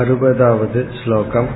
[0.00, 1.48] अरुपदावद् श्लोकम्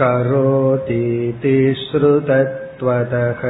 [0.00, 3.42] करोतीति श्रुतत्वतः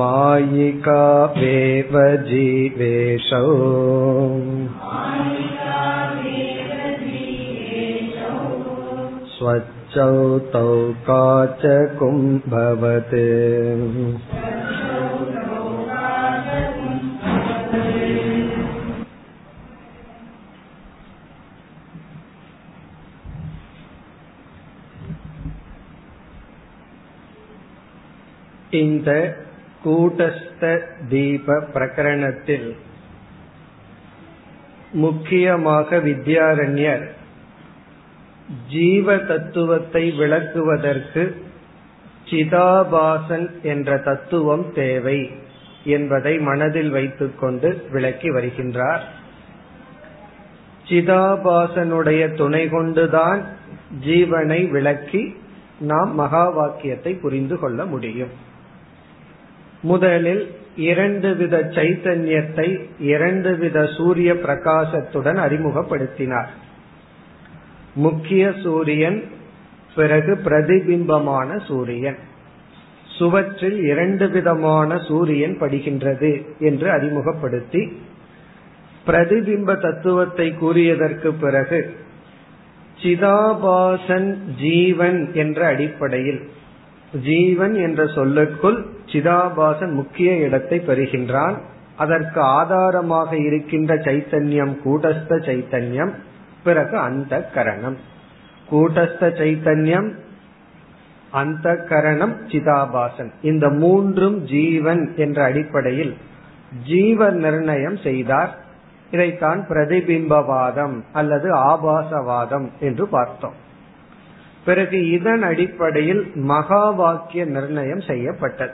[0.00, 1.94] मायिकावेव
[2.28, 3.42] जीवेशौ
[9.34, 10.08] स्वच्छौ
[10.54, 10.64] तौ
[11.08, 13.14] काचकुम्भवत्
[28.80, 29.08] இந்த
[29.85, 30.63] கூட்டஸ்த
[31.09, 32.75] தீப பிரகரணத்தில்
[34.91, 37.05] முக்கியமாக வித்யாரண்யர்
[38.69, 41.23] ஜீவ தத்துவத்தை விளக்குவதற்கு
[42.25, 45.19] சிதாபாசன் என்ற தத்துவம் தேவை
[45.83, 49.03] என்பதை மனதில் வைத்துக்கொண்டு விளக்கி வருகின்றார்.
[50.87, 53.41] சிதாபாசனுடைய துணை கொண்டுதான்
[54.05, 55.23] ஜீவனை விளக்கி
[55.79, 58.33] நாம் மகா வாக்கியத்தை புரிந்து கொள்ள முடியும்.
[59.89, 60.43] முதலில்
[60.89, 62.67] இரண்டு வித சைத்தன்யத்தை
[63.05, 66.49] இரண்டு வித சூரிய பிரகாசத்துடன் அறிமுகப்படுத்தினார்.
[67.95, 69.19] முக்கிய சூரியன்
[69.95, 72.19] பிறகு பிரதிபிம்பமான சூரியன்.
[73.17, 77.81] சுவற்றில் இரண்டு விதமான சூரியன் படுகின்றது என்று அறிமுகப்படுத்தி
[79.07, 81.79] பிரதிபிம்ப தத்துவத்தை கூறியதற்கு பிறகு
[83.01, 86.41] சிதாபாசன் ஜீவன் என்ற அடிப்படையில்
[87.11, 91.55] ஜீவன் என்ற சொல்லுக்குள் சிதாபாசன் முக்கிய இடத்தை பெறுகின்றான்.
[91.95, 96.13] அதற்கு ஆதாரமாக இருக்கின்ற சைத்தன்யம் கூட்டஸ்த சைத்தன்யம்
[96.63, 97.97] பிறகு அந்த கரணம்
[98.71, 100.13] கூட்டஸ்த சைத்தன்யம்
[101.31, 103.31] அந்த கரணம் சிதாபாசன்.
[103.41, 106.17] இந்த மூன்றும் ஜீவன் என்ற அடிப்படையில்
[106.85, 108.63] ஜீவ நிர்ணயம் செய்தார்.
[109.11, 113.63] இதைத்தான் பிரதிபிம்பவாதம் அல்லது ஆபாசவாதம் என்று பார்த்தோம்.
[114.65, 118.73] பிறகு இதன் அடிப்படையில் மகா வாக்கிய நிர்ணயம் செய்யப்பட்டது.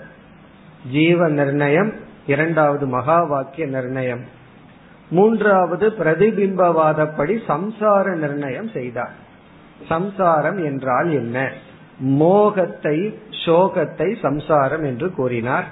[0.92, 1.94] ஜீவ நிர்ணயம்
[2.26, 4.24] இரண்டாவது மகா வாக்கிய நிர்ணயம்.
[5.10, 9.12] மூன்றாவது பிரதிபிம்பவாதப்படி சம்சார நிர்ணயம் செய்தார்.
[9.88, 11.52] சம்சாரம் என்றால் என்ன?
[12.00, 15.66] மோகத்தை சோகத்தை சம்சாரம் என்று கூறினார்.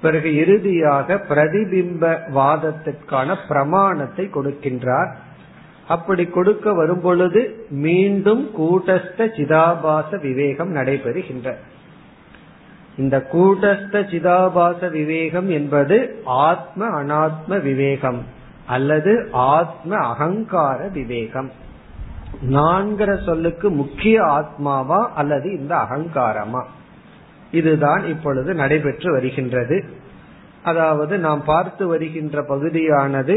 [0.00, 5.10] பிறகு இறுதியாக பிரதிபிம்ப வாதத்திற்கான பிரமாணத்தை கொடுக்கின்றார்.
[5.92, 11.54] அப்படி கொடுக்க வரும் பொழுது மீண்டும் கூட்டஸ்த சிதாபாச விவேகம் நடைபெறுகின்ற.
[12.98, 18.20] இந்த கூட்டஸ்த சிதாபாச விவேகம் என்பது ஆத்ம அனாத்ம விவேகம்
[18.66, 21.50] அல்லது ஆத்ம அகங்கார விவேகம்.
[22.42, 26.62] நான்கிற சொல்லுக்கு முக்கிய ஆத்மாவா அல்லது இந்த அகங்காரமா?
[27.52, 29.84] இதுதான் இப்பொழுது நடைபெற்று வருகின்றது.
[30.62, 33.36] அதாவது நாம் பார்த்து வருகின்ற பகுதியானது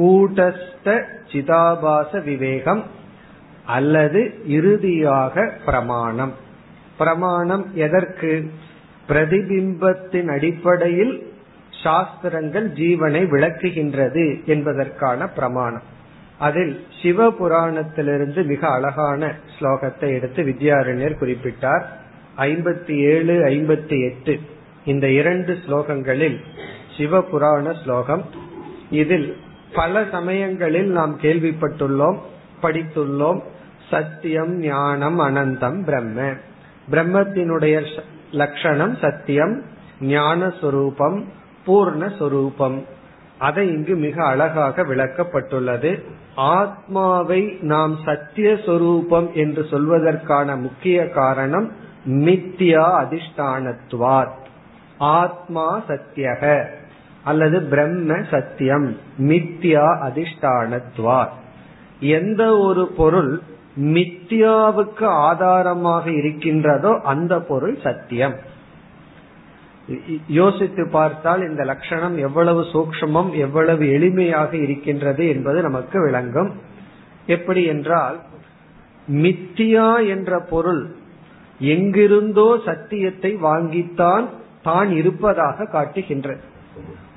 [0.00, 2.84] கூட்டஸ்த சிதாபாச விவேகம்
[3.64, 6.34] அல்லது இறுதியாக பிரமாணம்.
[6.98, 8.50] பிரமாணம் எதற்கு?
[9.08, 11.32] பிரதிபிம்பத்தின் அடிப்படையில்
[11.82, 15.82] சாஸ்திரங்கள் ஜீவனை விளக்குகின்றது என்பதற்கான பிரமாணம்.
[16.38, 21.82] அதில் சிவ புராணத்திலிருந்து மிக அழகான ஸ்லோகத்தை எடுத்து வித்யாரண்யர் குறிப்பிட்டார்.
[22.38, 24.40] ஐம்பத்தி ஏழு ஐம்பத்தி எட்டு
[24.84, 26.38] இந்த இரண்டு ஸ்லோகங்களில்
[26.96, 28.24] சிவ புராண ஸ்லோகம்
[28.90, 29.36] இதில்
[29.74, 32.18] பல சமயங்களில் நாம் கேள்விப்பட்டுள்ளோம்
[32.62, 33.40] படித்துள்ளோம்.
[33.90, 36.32] சத்தியம் ஞானம் அனந்தம் பிரம்ம.
[36.90, 38.00] பிரம்மத்தினுடைய
[38.30, 39.62] லட்சணம் சத்தியம்
[40.00, 41.24] ஞானஸ்வரூபம்
[41.66, 42.84] பூர்ணஸ்வரூபம்
[43.38, 46.02] அதை இங்கு மிக அழகாக விளக்கப்பட்டுள்ளது.
[46.34, 51.72] ஆத்மாவை நாம் சத்திய சொரூபம் என்று சொல்வதற்கான முக்கிய காரணம்
[52.06, 54.34] மித்தியா அதிஷ்டானத்வாத்.
[54.98, 56.66] ஆத்மா சத்தியக.
[57.24, 61.36] அல்லது பிரம்ம சத்தியம் மித்யா அதிஷ்டானத்துவாத்
[62.00, 63.32] எந்த ஒரு பொருள்
[63.76, 68.34] மித்தியாவுக்கு ஆதாரமாக இருக்கின்றதோ அந்த பொருள் சத்தியம்.
[70.26, 76.50] யோசித்து பார்த்தால் இந்த லட்சணம் எவ்வளவு சூக்ஷமம் எவ்வளவு எளிமையாக இருக்கின்றது என்பது நமக்கு விளங்கும்.
[77.26, 78.18] எப்படி என்றால்
[79.08, 80.82] மித்தியா என்ற பொருள்
[81.60, 84.26] எங்கிருந்தோ சத்தியத்தை வாங்கித்தான்
[84.62, 86.42] தான் இருப்பதாக காட்டுகின்றது.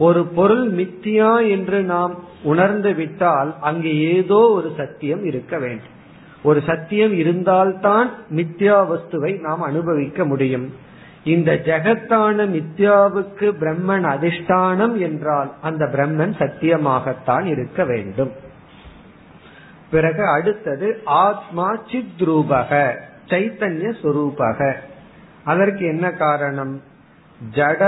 [0.03, 2.13] ஒரு பொருள் மித்தியா என்று நாம்
[2.43, 5.95] உணர்ந்து விட்டால் அங்கே ஏதோ ஒரு சத்தியம் இருக்க வேண்டும்.
[6.43, 10.67] ஒரு சத்தியம் இருந்தால்தான் மித்யா வஸ்துவை நாம் அனுபவிக்க முடியும்.
[11.23, 18.31] இந்த ஜெகத்தான மித்யாவுக்கு பிரம்மன் அதிஷ்டானம் என்றால் அந்த பிரம்மன் சத்தியமாகத்தான் இருக்க வேண்டும்.
[19.91, 22.71] பிறகு அடுத்தது ஆத்மா சித்ரூபக
[23.27, 24.59] சைத்தன்ய சுரூபக.
[25.43, 26.73] அதற்கு என்ன காரணம்?
[27.55, 27.81] ஜட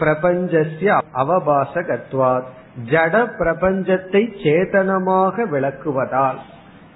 [0.00, 2.48] பிரபஞ்சசிய அவபாசகத்வாத்.
[2.90, 6.38] ஜட பிரபஞ்சத்தை சேதனமாக விளக்குவதால்.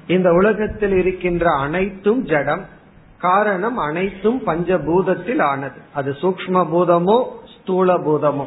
[0.06, 2.64] இந்த உலகத்தில் இருக்கின்ற அனைத்தும் ஜடம்.
[3.18, 5.80] காரணம் அனைத்தும் பஞ்சபூதத்தில் ஆனது.
[5.94, 7.24] அது சூக்ம பூதமோ
[7.54, 8.46] ஸ்தூல பூதமோ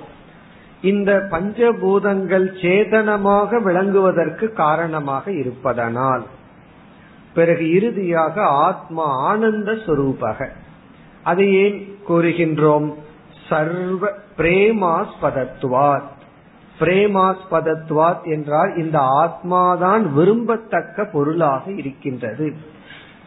[0.81, 6.25] இந்த பஞ்சபூதங்கள் சேதனமாக விளங்குவதற்கு காரணமாக இருப்பதனால்.
[7.33, 10.49] பிறகு இறுதியாக ஆத்மா ஆனந்த சுரூபக.
[11.23, 12.93] அதை ஏன் கூறுகின்றோம்?
[13.49, 16.15] சர்வ பிரேமாஸ்பதத்துவாத்
[16.79, 22.55] பிரேமாஸ்பதத்துவாத் என்றால் இந்த ஆத்மாதான் விரும்பத்தக்க பொருளாக இருக்கின்றது.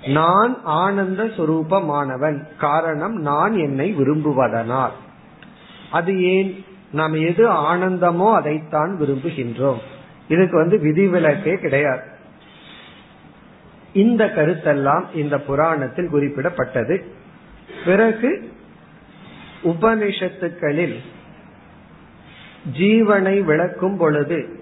[0.06, 2.56] நான் ஆனந்த சுரூபமானவன்.
[2.58, 4.90] காரணம் நான் என்னை விரும்புவதனால்.
[5.90, 6.64] அது ஏன்?
[6.92, 9.78] நாம் எது ஆனந்தமோ அதைத்தான் விரும்புகின்றோம்.
[10.28, 12.02] இதுக்கு வந்து விதிவிலக்கே கிடையாது.
[13.92, 17.02] இந்த கருத்தெல்லாம் இந்த புராணத்தில் குறிப்பிடப்பட்டது.
[17.84, 18.58] பிறகு
[19.64, 20.96] உபனிஷத்துக்களில்
[22.78, 24.58] ஜீவனை விளக்கும் பொழுது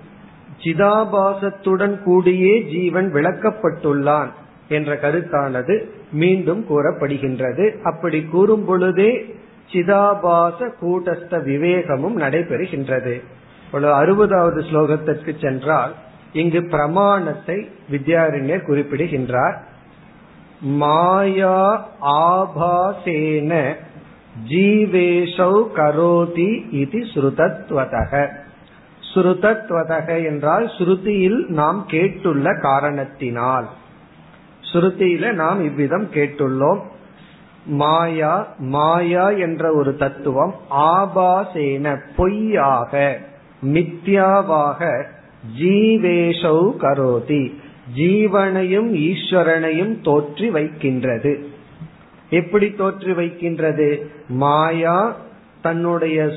[0.62, 4.29] சிதாபாசத்துடன் கூடியே ஜீவன் விளக்கப்பட்டுள்ளான்
[4.69, 7.81] என்ற கருத்தானது மீண்டும் கூறப்படுகின்றது.
[7.83, 9.37] அப்படி கூறும் பொழுதே
[9.73, 13.21] சிதாபாச கூட்டஸ்த விவேகமும் நடைபெறுகின்றது.
[13.73, 15.95] அறுபதாவது ஸ்லோகத்திற்கு சென்றால்
[16.33, 19.65] இங்கு பிரமாணத்தை வித்யாரண்யர் குறிப்பிடுகின்றார்.
[20.61, 23.77] மாயா ஆபாசேன
[24.46, 28.29] ஜீவேஷௌ கரோதி இது ஸ்ருதத்வதக.
[29.14, 33.69] ஸ்ருதத்வதக என்றால் ஸ்ருதியில் நாம் கேட்டுள்ள காரணத்தினால்.
[34.73, 36.79] ஸ்ருதியில நாம் இவ்விதம் கேட்டுள்ளோம்.
[37.67, 43.20] மாயா மாயா என்ற ஒரு தத்துவம் ஆபாசேன பொய்யாக
[43.62, 45.05] மித்யாவாக
[45.61, 47.55] ஜீவேஷௌ கரோதி.
[47.96, 51.49] ஜீவனையும் ஈஸ்வரனையும் தோற்றி வைக்கின்றது.
[52.31, 54.11] எப்படி தோற்று வைக்கின்றது?
[54.29, 55.17] மாயா
[55.63, 56.31] தன்னுடைய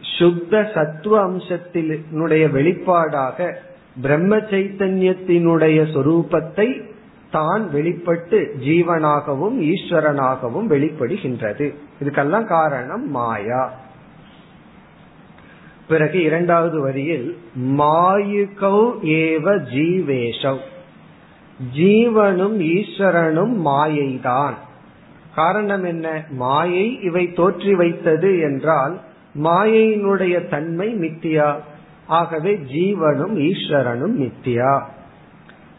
[0.00, 3.54] சுத்த சத்துவ அம்சத்தினுடைய வெளிப்பாடாக
[4.02, 6.86] பிரம்ம சைத்தன்யத்தினுடைய சொரூபத்தை
[7.30, 11.74] தான் வெளிப்பட்டு ஜீவனாகவும் ஈஸ்வரனாகவும் வெளிப்படுகின்றது.
[12.02, 13.72] இதுக்கெல்லாம் காரணம் மாயா.
[15.88, 20.60] பிறகு இரண்டாவது வரியில் மாயுகௌ ஏவ ஜீவேஷவ்
[21.76, 24.54] ஜீவனும் ஈஸ்வரனும் மாயைதான்.
[25.38, 26.06] காரணம் என்ன?
[26.42, 28.94] மாயை இவை தோற்றி வைத்தது என்றால்
[29.44, 31.48] மாயையினுடைய தன்மை மித்தியா.
[32.20, 34.72] ஆகவே ஜீவனும் ஈஸ்வரனும் மித்தியா.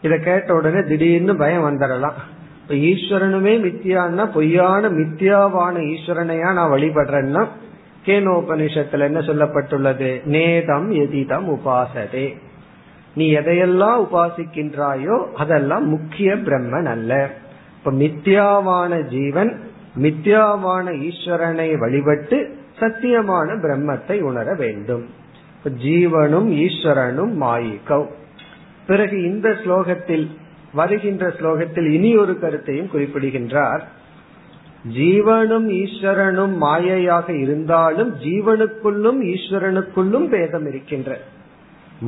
[0.02, 2.20] இத கேட்ட உடனே திடீர்னு பயம் வந்துடலாம்.
[2.62, 7.44] இப்ப ஈஸ்வரனுமே மித்தியான்னா பொய்யான மித்தியாவான ஈஸ்வரனையா நான் வழிபடுறேன்னா
[8.06, 10.12] கேனோபனிஷத்துல என்ன சொல்லப்பட்டுள்ளது?
[10.36, 12.28] நேதம் எதிதம் உபாசதே.
[13.16, 17.14] நீ எதையெல்லாம் உபாசிக்கின்றாயோ அதெல்லாம் முக்கிய பிரம்மன் அல்ல.
[17.80, 19.60] இப்ப மித்யாவான ஜீவன்
[20.02, 25.06] மித்யாவான ஈஸ்வரனை வழிபட்டு சத்தியமான பிரம்மத்தை உணர வேண்டும்.
[25.66, 28.08] ஜீவனும் ஈஸ்வரனும் மாயிக்கவ்.
[28.88, 30.28] பிறகு இந்த ஸ்லோகத்தில்
[30.74, 33.88] வருகின்ற ஸ்லோகத்தில் இனி ஒரு கருத்தையும் குறிப்பிடுகின்றார்.
[34.98, 41.20] ஜீவனும் ஈஸ்வரனும் மாயையாக இருந்தாலும் ஜீவனுக்குள்ளும் ஈஸ்வரனுக்குள்ளும் பேதம் இருக்கின்ற.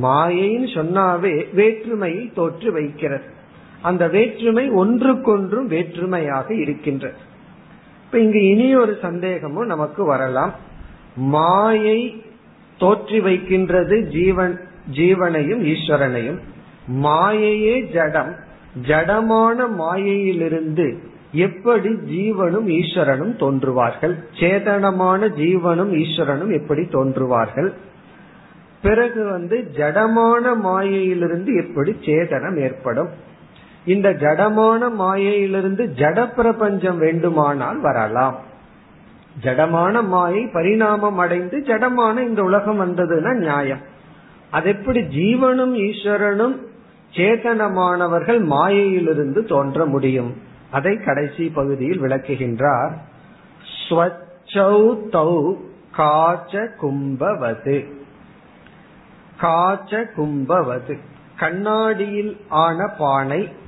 [0.02, 3.40] மாயைன்னு சொன்னாவே வேற்றுமையை தோற்று வைக்கிறது.
[3.82, 7.20] அந்த வேற்றுமை ஒன்றுக்கொன்றும் வேற்றுமையாக இருக்கின்றது
[8.04, 10.52] இப்ப இங்கு இனி ஒரு சந்தேகமும் நமக்கு வரலாம்.
[11.16, 12.24] மாயை
[12.80, 14.60] தோற்றி வைக்கின்றது ஜீவன்
[14.94, 16.38] ஜீவனையும் ஈஸ்வரனையும்.
[17.02, 18.32] மாயையே ஜடம்.
[18.86, 20.86] ஜடமான மாயையிலிருந்து
[21.32, 24.14] எப்படி ஜீவனும் ஈஸ்வரனும் தோன்றுவார்கள்?
[24.40, 27.70] சேதனமான ஜீவனும் ஈஸ்வரனும் எப்படி தோன்றுவார்கள்?
[28.82, 33.08] பிறகு வந்து ஜடமான மாயையிலிருந்து எப்படி சேதனம் ஏற்படும்?
[33.84, 38.36] இந்த ஜடமான மாயையிலிருந்து ஜட பிரபஞ்சம் வேண்டுமானால் வரலாம்.
[39.42, 43.80] ஜடமான மாயை பரிணாமம் அடைந்து ஜடமான இந்த உலகம் வந்ததுன்னா நியாயம்.
[44.50, 46.58] அது எப்படி ஜீவனும் ஈஸ்வரனும்
[47.14, 50.36] சேதனமானவர்கள் மாயையிலிருந்து தோன்ற முடியும்?
[50.70, 52.92] அதை கடைசி பகுதியில் விளக்குகின்றார்.
[55.96, 57.84] காச்ச கும்பவது.
[59.40, 60.98] காச்ச கும்பவது.
[61.36, 63.60] கண்ணாடியில் ஆன பானை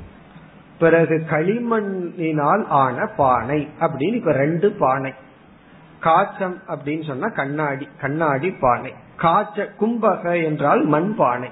[0.84, 5.12] பிறகு களிமண்ணினால் ஆன பானை அப்படின்னு இப்ப ரெண்டு பானை.
[6.00, 8.92] காச்சம் அப்படின்னு சொன்னா கண்ணாடி கண்ணாடி பானை.
[9.22, 11.50] காச்ச கும்பக என்றால் மண் பானை.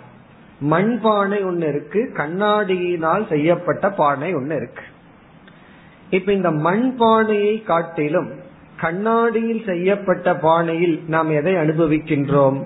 [0.73, 4.85] மண் பானை ஒன்னு இருக்கு கண்ணாடியினால் செய்யப்பட்ட பானை ஒன்னு இருக்கு.
[6.11, 8.31] இப்ப இந்த மண் பானையை காட்டிலும்
[8.81, 12.59] கண்ணாடியில் செய்யப்பட்ட பானையில் நாம் எதை அனுபவிக்கின்றோம்?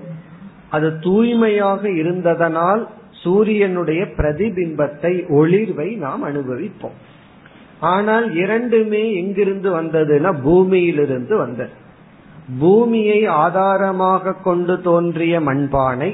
[0.71, 2.83] அது தூய்மையாக இருந்ததனால்
[3.23, 6.97] சூரியனுடைய பிரதிபிம்பத்தை ஒளிர்வை நாம் அனுபவிப்போம்.
[7.81, 11.73] ஆனால் இரண்டுமே எங்கிருந்து வந்ததுன்னா பூமியிலிருந்து வந்தது.
[12.59, 16.11] பூமியை ஆதாரமாக கொண்டு தோன்றிய மண்பானை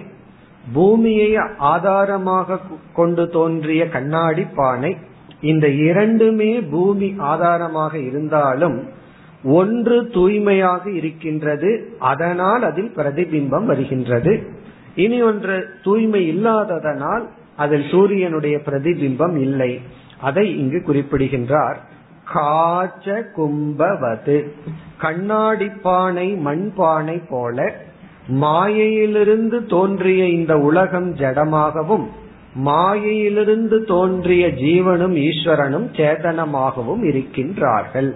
[0.74, 1.30] பூமியை
[1.72, 2.58] ஆதாரமாக
[2.94, 4.90] கொண்டு தோன்றிய கண்ணாடி பானை
[5.40, 8.76] இந்த இரண்டுமே பூமி ஆதாரமாக இருந்தாலும்
[9.58, 11.70] ஒன்று தூய்மையாக இருக்கின்றது
[12.10, 14.32] அதனால் அதில் பிரதிபிம்பம் வருகின்றது.
[14.94, 17.22] இனி ஒன்று தூய்மை இல்லாததனால்
[17.56, 19.80] அதில் சூரியனுடைய பிரதிபிம்பம் இல்லை.
[20.20, 21.80] அதை இங்கு குறிப்பிடுகின்றார்.
[22.34, 24.52] காச்ச கும்பவது.
[24.98, 27.76] கண்ணாடி பானை மண்பானை போல
[28.26, 32.06] மாயையிலிருந்து தோன்றிய இந்த உலகம் ஜடமாகவும்
[32.54, 38.14] மாயையிலிருந்து தோன்றிய ஜீவனும் ஈஸ்வரனும் சேதனமாகவும் இருக்கின்றார்கள்.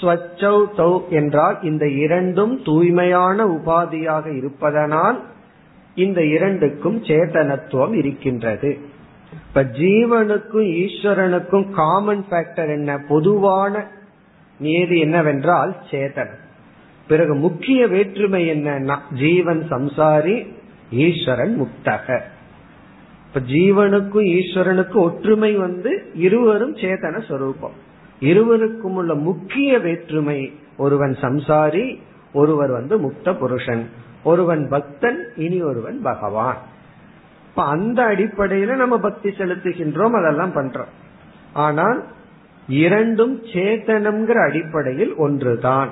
[0.00, 5.18] ஸ்வச்சௌ தௌ என்றால் இந்த இரண்டும் தூய்மையான உபாதியாக இருப்பதனால்
[5.94, 8.78] இந்த இரண்டுக்கும் சேதனத்துவம் இருக்கின்றது.
[9.32, 12.98] இப்ப ஜீவனுக்கும் ஈஸ்வரனுக்கும் காமன் ஃபேக்டர் என்ன?
[13.08, 13.84] பொதுவான
[14.58, 16.42] நியதி என்னவென்றால் சேதனம்
[17.08, 20.36] பிறகு முக்கிய வேற்றுமை என்னன்னா ஜீவன் சம்சாரி
[20.90, 22.20] ஈஸ்வரன் முக்தக.
[23.26, 27.76] இப்ப ஜீவனுக்கும் ஈஸ்வரனுக்கும் ஒற்றுமை வந்து இருவரும் சேதன சொரூபம்.
[28.20, 31.98] இருவருக்கும் உள்ள முக்கிய வேற்றுமை ஒருவன் சம்சாரி
[32.32, 33.88] ஒருவர் வந்து முக்த புருஷன்.
[34.22, 36.56] ஒருவன் பக்தன் இனி ஒருவன் பகவான்.
[37.48, 40.92] இப்ப அந்த அடிப்படையில நம்ம பக்தி செலுத்துகின்றோம் அதெல்லாம் பண்றோம்.
[41.52, 42.04] ஆனால்
[42.68, 45.90] இரண்டும் சேத்தனம்ங்கிற அடிப்படையில் ஒன்றுதான்.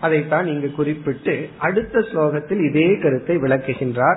[0.00, 4.16] அதைத்தான் இங்கு குறிப்பிட்டு அடுத்த ஸ்லோகத்தில் இதே கருத்தை விளக்குகின்றார்.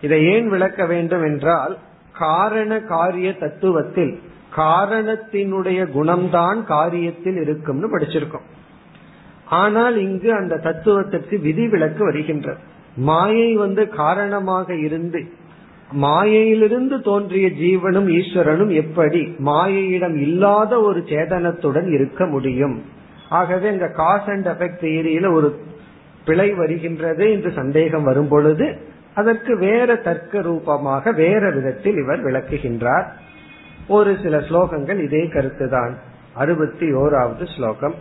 [0.00, 1.78] இதை ஏன் விளக்க வேண்டும் என்றால்
[2.12, 4.18] காரண காரிய தத்துவத்தில்
[4.56, 8.46] காரணத்தினுடைய குணம்தான் காரியத்தில் இருக்கும்னு படிச்சிருக்கோம்.
[9.44, 12.58] ஆனால் இங்கு அந்த தத்துவத்திற்கு விதி விலக்கு வருகின்றது.
[12.96, 15.20] மாயை வந்து காரணமாக இருந்து
[15.92, 22.82] மாயையிலிருந்து தோன்றிய ஜீவனும் ஈஸ்வரனும் எப்படி மாயையிடம் இல்லாத ஒரு சேதனத்துடன் இருக்க முடியும்?
[23.28, 25.60] ஆகவே இந்த காஸ் அண்ட் எஃபெக்ட் தியரியில ஒரு
[26.24, 28.76] பிழை வருகின்றது என்று சந்தேகம் வரும் பொழுது
[29.14, 33.06] அதற்கு வேற தர்க்க ரூபமாக வேற விதத்தில் இவர் விளக்குகின்றார்.
[33.89, 35.93] ஒரு சில ஸ்லோகங்கள் இதே கருத்துதான்
[36.35, 37.95] அறுபத்தி ஓராவது ஸ்லோகம்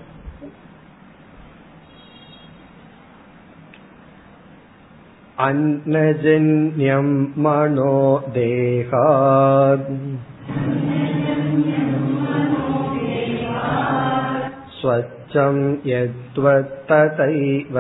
[5.39, 7.95] अन्नजन्यं मनो
[8.35, 9.89] देहात्
[14.77, 17.79] स्वच्छं यद्वत्तथैव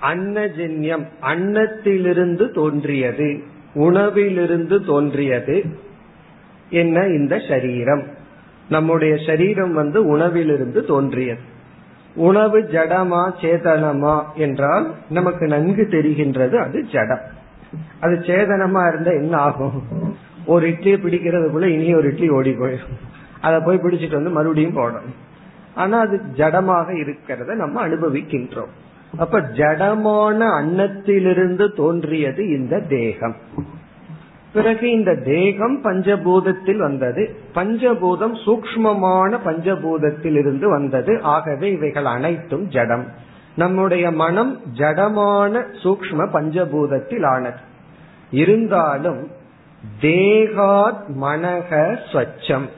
[0.00, 3.42] அன்னஜென்யம் அன்னத்திலிருந்து தோன்றியது
[3.74, 5.64] உணவிலிருந்து தோன்றியது.
[6.70, 8.02] என்ன இந்த சரீரம்?
[8.68, 11.40] நம்முடைய சரீரம் வந்து உணவிலிருந்து தோன்றியது.
[12.14, 17.20] உணவு ஜடமா சேதனமா என்றால் நமக்கு நன்கு தெரிகின்றது அது ஜடம்.
[18.00, 19.82] அது சேதனமா இருந்தா என்ன ஆகும்?
[20.46, 23.14] ஒரு இட்லியை பிடிக்கிறதுக்குள்ள இனி ஒரு இட்லி ஓடி போயிடும்.
[23.46, 25.14] அதை போய் பிடிச்சிட்டு வந்து மறுபடியும் போடணும்.
[25.74, 28.72] ஆனா அது ஜடமாக இருக்கிறத நம்ம அனுபவிக்கின்றோம்.
[29.18, 33.36] அப்ப ஜடமான அன்னத்திலிருந்து தோன்றியது இந்த தேகம்.
[34.52, 37.36] பிறகு இந்த தேகம் பஞ்சபூதத்தில் வந்தது.
[37.54, 41.20] பஞ்சபூதம் சூக்மமான பஞ்சபூதத்தில் இருந்து வந்தது.
[41.22, 43.04] ஆகவே இவைகள் அனைத்தும் ஜடம்.
[43.56, 47.58] நம்முடைய மனம் ஜடமான சூக்ம பஞ்சபூதத்தில் ஆனது
[48.30, 49.30] இருந்தாலும்
[50.00, 52.68] தேகாத் மனக ஸ்வச்சம்.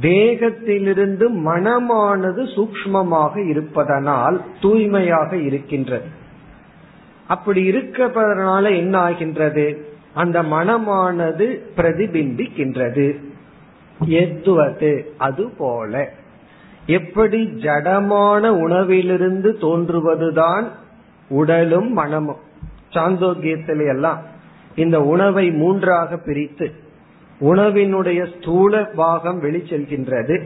[0.00, 6.04] தேகத்திலிருந்து மனமானது சூக்மமாக இருப்பதனால் தூய்மையாக இருக்கின்றது.
[7.26, 9.86] அப்படி இருக்கிறதுனால என்ன ஆகின்றது?
[10.14, 13.24] அந்த மனமானது பிரதிபிம்பிக்கின்றது.
[14.04, 16.12] எத்துவது அது போல
[16.86, 20.64] எப்படி ஜடமான உணவிலிருந்து தோன்றுவதுதான்
[21.28, 22.44] உடலும் மனமும்.
[22.90, 24.22] சாந்தோக்கியத்தில எல்லாம்
[24.74, 26.72] இந்த உணவை மூன்றாக பிரித்து
[27.40, 30.42] உணவினுடைய ஸ்தூல பாகம் வெளிச்செல்கின்றது.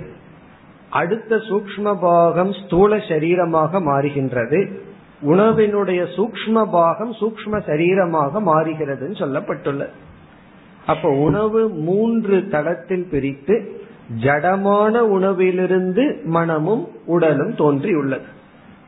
[0.91, 4.71] அடுத்த சூக்ம பாகம் ஸ்தூல சரீரமாக மாறுகின்றது.
[5.23, 9.89] உணவினுடைய சூக்ம பாகம் சூக்ம சரீரமாக மாறுகிறதுன்னு சொல்லப்பட்டுள்ளது.
[10.87, 13.83] அப்ப உணவு மூன்று தடத்தில் பிரித்து
[14.23, 18.29] ஜடமான உணவிலிருந்து மனமும் உடலும் தோன்றியுள்ளது.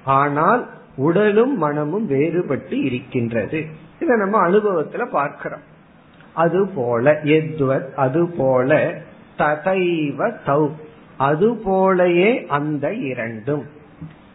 [0.05, 3.65] ஆனால் உடலும் மனமும் வேறுபட்டு இருக்கின்றது.
[4.01, 5.71] இதை நம்ம அனுபவத்துல பார்க்கிறோம்.
[6.35, 8.95] அதுபோல எத்வத் அது போல
[9.39, 10.69] ததைவ தௌ.
[11.19, 13.65] அதுபோலயே அந்த இரண்டும்.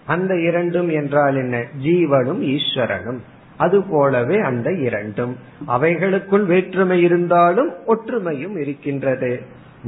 [0.05, 1.65] அந்த இரண்டும் என்றால் என்ன?
[1.83, 3.17] ஜீவனும் ஈஸ்வரனும்.
[3.57, 5.37] அது போலவே அந்த இரண்டும்.
[5.67, 9.41] அவைகளுக்குள் வேற்றுமை இருந்தாலும் ஒற்றுமையும் இருக்கின்றது.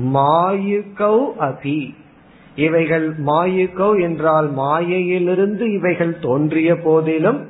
[0.04, 1.96] மாயுகௌ அபி.
[2.56, 7.48] இவைகள் மாயுகௌ என்றால் மாயையிலிருந்து இவைகள் தோன்றிய போதிலும்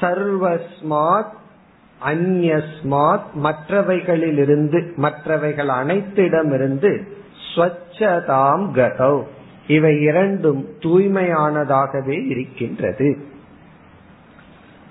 [0.00, 1.36] சர்வஸ்மாத்
[2.04, 7.02] அந்யஸ்மாத் மற்றவைகளிலிருந்து மற்றவைகள் அனைத்திடமிருந்து
[7.48, 9.22] ஸ்வச்சதாம் கதௌ.
[9.66, 13.18] இவை இரண்டும் தூய்மையானதாகவே இருக்கின்றது.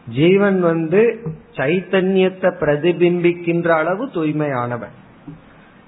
[0.10, 1.20] ஜீவன் வந்து
[1.56, 4.96] சைத்தன்யத்தை பிரதிபிம்பிக்கின்ற அளவு தூய்மையானவன்.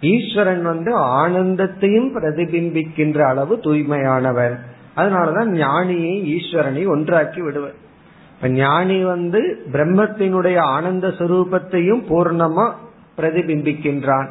[0.02, 4.58] ஈஸ்வரன் வந்து ஆனந்தத்தையும் பிரதிபிம்பிக்கின்ற அளவு தூய்மையானவர்
[4.96, 7.88] அதனாலதான் ஞானியை ஈஸ்வரனை ஒன்றாக்கி விடுவர்.
[8.48, 12.74] ஞானி வந்து பிரம்மத்தினுடைய ஆனந்த சுரூபத்தையும் பூர்ணமா
[13.18, 14.30] பிரதிபிம்பிக்கின்றான்.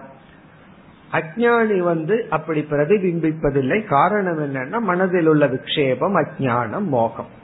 [1.12, 3.84] அஜானி வந்து அப்படி பிரதிபிம்பிப்பதில்லை.
[3.84, 7.36] காரணம் என்னன்னா மனதில் உள்ள விக்ஷேபம் அஜானம் மோகம்.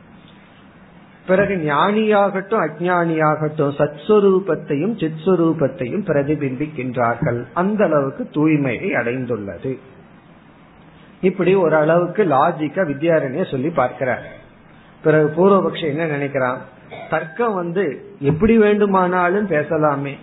[1.26, 7.44] பிறகு ஞானியாகட்டும் அஜானியாகட்டும் சத்ஸ்வரூபத்தையும் சித்ஸ்வரூபத்தையும் பிரதிபிம்பிக்கின்றார்கள்.
[7.54, 9.78] அந்த அளவுக்கு தூய்மையை அடைந்துள்ளது.
[11.20, 14.42] இப்படி ஒரு அளவுக்கு லாஜிக்கா வித்யாரண்ய சொல்லி பார்க்கிறார்.
[15.04, 16.56] பிறகு பூர்வபக்ஷம் என்ன நினைக்கிறான்?
[17.10, 20.14] தர்க்கம் வந்து எப்படி வேண்டுமானாலும் பேசலாமே.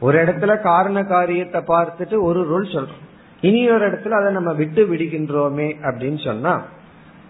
[0.00, 3.04] ஒரு இடத்துல காரண காரியத்தை பார்த்துட்டு ஒரு ரூல் சொல்றோம்.
[3.40, 6.62] இனி ஒரு இடத்துல அதை நம்ம விட்டு விடுகின்றோமே அப்படின்னு சொன்னா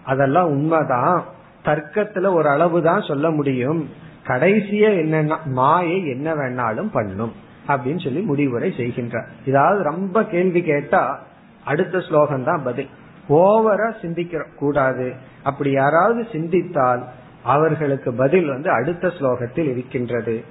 [0.03, 1.23] அதெல்லாம் உண்மைதான்.
[1.65, 3.89] தர்க்கத்துல ஒரு அளவு தான் சொல்ல முடியும்.
[4.27, 7.33] கடைசிய என்னன்னா மாயை என்ன வேணாலும் பண்ணும்
[7.67, 9.27] அப்படின்னு சொல்லி முடிவுரை செய்கின்றார்.
[9.45, 11.23] இதாவது ரொம்ப கேள்வி கேட்டா
[11.65, 12.89] அடுத்த ஸ்லோகம் தான் பதில்.
[13.36, 15.12] ஓவரா சிந்திக்க கூடாது
[15.44, 17.08] அப்படி யாராவது சிந்தித்தால்
[17.44, 20.44] அவர்களுக்கு பதில் வந்து அடுத்த ஸ்லோகத்தில் இருக்கின்றது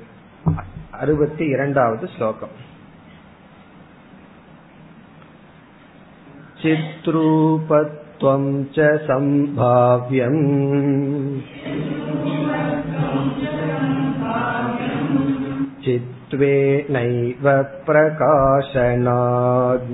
[0.99, 2.73] அறுபத்தி இரண்டாவது ஸ்லோகம்
[6.57, 8.43] चित्रूपत्वं
[8.75, 10.39] च सम्भाव्यम्
[15.85, 17.45] चित्त्वेनैव
[17.85, 19.91] प्रकाशनात्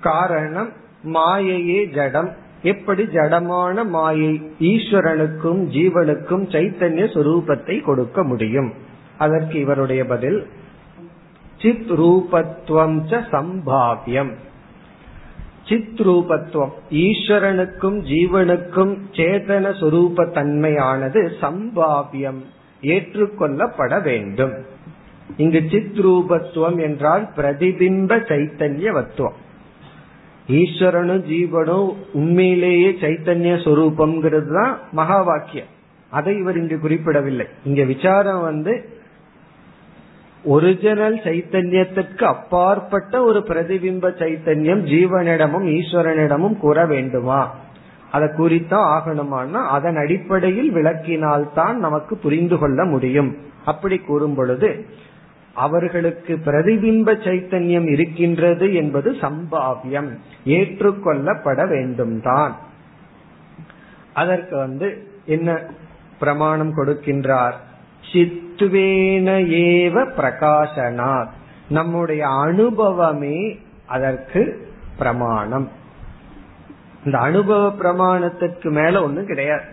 [0.00, 0.70] காரணம்
[1.14, 2.30] மாயையே ஜடம்.
[2.62, 8.72] எப்படி ஜடமான மாயை ஈஸ்வரனுக்கும் ஜீவனுக்கும் சைத்தன்ய சுரூபத்தை கொடுக்க முடியும்?
[9.18, 10.46] அதற்கு இவருடைய பதில்
[11.58, 14.32] சித் ரூபத்துவம் சம்பாவியம்.
[15.68, 22.40] சித் ரூபத்துவம் ஈஸ்வரனுக்கும் ஜீவனுக்கும் சேதன சுரூப தன்மையானது சம்பாவியம்
[22.82, 24.54] ஏற்றுக்கொள்ளப்பட வேண்டும்.
[25.36, 29.38] இங்கு சித் ரூபத்துவம் என்றால் பிரதிபிம்ப சைத்தன்யவத்துவம்.
[30.48, 35.70] ஈஸ்வரனும் ஜீவனும் உண்மையிலேயே சைத்தன்ய சொரூபம்ங்கிறது தான் மகா வாக்கியம்
[36.10, 37.46] அதை இவர் இங்கு குறிப்பிடவில்லை.
[37.64, 39.00] இங்க விசாரம் வந்து
[40.44, 47.54] ஒரிஜினல் சைத்தன்யத்திற்கு அப்பாற்பட்ட ஒரு பிரதிபிம்ப சைத்தன்யம் ஜீவனிடமும் ஈஸ்வரனிடமும் கூற வேண்டுமா?
[48.10, 53.36] அதை குறித்தான் ஆகணுமானா அதன் அடிப்படையில் விளக்கினால்தான் நமக்கு புரிந்து கொள்ள முடியும்.
[53.64, 54.86] அப்படி கூறும் பொழுது
[55.54, 60.16] அவர்களுக்கு பிரதிபிம்ப சைத்தன்யம் இருக்கின்றது என்பது சம்பாவியம்.
[60.46, 62.56] ஏற்றுக்கொள்ளப்பட வேண்டும் தான்
[64.14, 65.60] அதற்கு வந்து என்ன
[66.18, 67.52] பிரமாணம் கொடுக்கின்றார்?
[68.12, 71.28] சித்துவேன ஏவ பிரகாசனாத்.
[71.68, 75.70] நம்முடைய அனுபவமே அதற்கு பிரமாணம்.
[77.04, 79.64] இந்த அனுபவ பிரமாணத்திற்கு மேல ஒண்ணும் கிடையாது.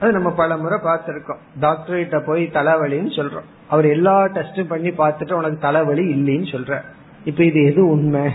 [0.00, 1.38] அது நம்ம பல முறை பார்த்திருக்கோம்.
[1.60, 3.53] டாக்டர் கிட்ட போய் தலைவலின்னு சொல்றோம்.
[3.68, 6.80] அவர் எல்லா டெஸ்டும் பண்ணி பார்த்துட்டு உனக்கு தலைவலி இல்லைன்னு சொல்ற.
[7.24, 8.30] இப்ப இது எது உண்மை?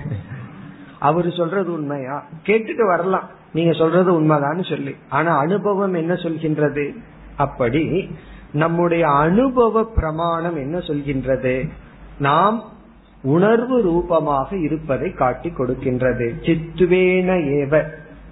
[0.99, 2.25] அவர் சொல்றது உண்மையா?
[2.45, 3.29] கேட்டுட்டு வரலாம்.
[3.53, 4.95] நீங்க சொல்றது உண்மைதான்னு சொல்லி.
[5.09, 6.95] ஆனா அனுபவம் என்ன சொல்கின்றது?
[7.37, 8.15] அப்படி
[8.51, 11.69] நம்முடைய அனுபவ பிரமாணம் என்ன சொல்கின்றது?
[12.19, 12.63] நாம்
[13.21, 16.33] உணர்வு ரூபமாக இருப்பதை காட்டி கொடுக்கின்றது.
[16.41, 17.83] சித்துவேன ஏவ.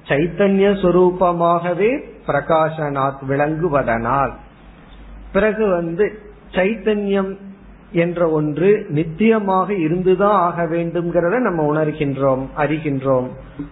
[0.03, 4.31] சைத்தன்ய சுரூபமாகவே பிரகாசனாத் விளங்குவதனால்.
[5.33, 6.19] பிறகு வந்து
[6.51, 7.37] சைத்தன்யம்
[7.91, 13.27] என்ற ஒன்று நித்தியமாக இருந்துதான் ஆக வேண்டும்ங்கிறத நம்ம உணர்கின்றோம் அறிகின்றோம்.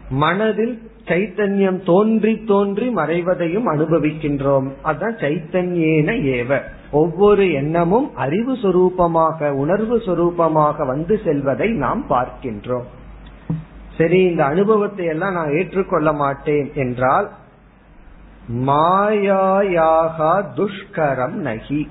[0.10, 4.68] மனதில் சைத்தன்யம் தோன்றி தோன்றி மறைவதையும் அனுபவிக்கின்றோம்.
[4.84, 6.62] அதான் சைத்தன்யேன ஏவ.
[6.92, 12.88] ஒவ்வொரு எண்ணமும் அறிவு சொரூபமாக உணர்வு சொரூபமாக வந்து செல்வதை நாம் பார்க்கின்றோம்.
[13.98, 17.32] சரி இந்த அனுபவத்தை எல்லாம் நான் ஏற்றுக்கொள்ள மாட்டேன் என்றால்
[18.66, 21.88] மாயாயாக துஷ்கரம் நகி.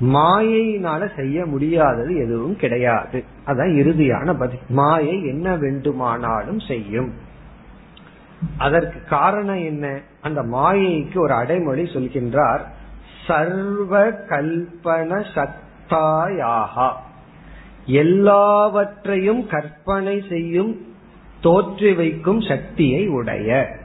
[0.00, 3.24] மாயையினால செய்ய முடியாதது எதுவும் கிடையாது.
[3.46, 4.58] அதான் இறுதியான பதில்.
[4.68, 7.12] மாயை என்ன வேண்டுமானாலும் செய்யும்.
[8.58, 10.00] அதற்கு காரணம் என்ன?
[10.20, 12.60] அந்த மாயைக்கு ஒரு அடைமொழி சொல்கின்றார்.
[13.26, 15.48] சர்வ கல்பன
[15.90, 16.92] சக்தாயாகா
[17.86, 20.86] எல்லாவற்றையும் கற்பனை செய்யும்
[21.40, 23.76] தோற்றி வைக்கும் சக்தியை உடைய.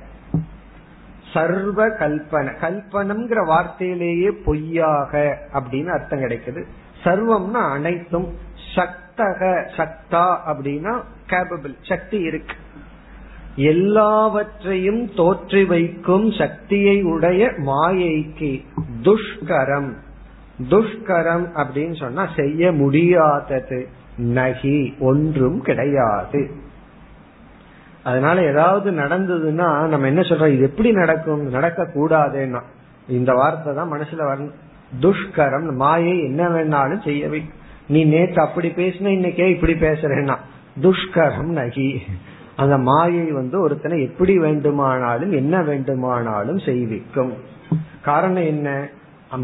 [1.33, 6.63] சர்வ கல்பன கல்பனம்ங்கிற வார்த்தையிலேயே பொய்யாக அப்படின்னு அர்த்தம் கிடைக்குது.
[7.03, 8.33] சர்வம்னா அனைத்தும்.
[8.75, 12.55] சக்தக சக்தா அப்படின்னா கேபபிள் சக்தி இருக்கு.
[13.55, 18.65] எல்லாவற்றையும் தோற்றி வைக்கும் சக்தியை உடைய மாயைக்கு
[19.01, 19.93] துஷ்கரம்.
[20.69, 23.87] துஷ்கரம் அப்படின்னு சொன்னா செய்ய முடியாதது.
[24.17, 26.49] நகி ஒன்றும் கிடையாது.
[28.03, 30.53] அதனால ஏதாவது நடந்ததுன்னா நம்ம என்ன சொல்றோம்?
[30.53, 31.49] இது எப்படி நடக்கும்?
[31.49, 32.61] நடக்க கூடாதுன்னா
[33.07, 34.51] இந்த வார்த்தை தான் மனசுல வரணும்
[35.01, 37.49] துஷ்கரம் மாயை என்ன வேணாலும் செய்யவை.
[37.87, 40.35] நீ நேற்று அப்படி பேசின இன்னைக்கே இப்படி பேசுறேன்னா.
[40.81, 41.99] துஷ்கரம் நகி.
[42.55, 47.33] அந்த மாயை வந்து ஒருத்தனை எப்படி வேண்டுமானாலும் என்ன வேண்டுமானாலும் செய்விக்கும்.
[48.01, 48.89] காரணம் என்ன?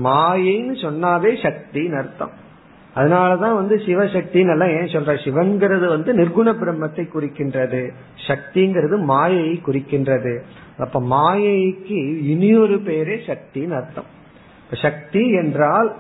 [0.04, 2.48] மாயைன்னு சொன்னாவே சக்தின்னு அர்த்தம்.
[3.00, 5.24] அதனாலதான் வந்து சிவசக்தின்னு எல்லாம் ஏன் சொல்ற?
[5.24, 7.90] சிவன்கிறது வந்து நிர்குண பிரம்மத்தை குறிக்கின்றது.
[8.28, 10.40] சக்திங்கிறது மாயையை குறிக்கின்றது.
[10.78, 14.10] அப்ப மாயைக்கு இனியொரு பேரே சக்தின்னு அர்த்தம்.
[14.74, 15.96] சக்தி என்றால்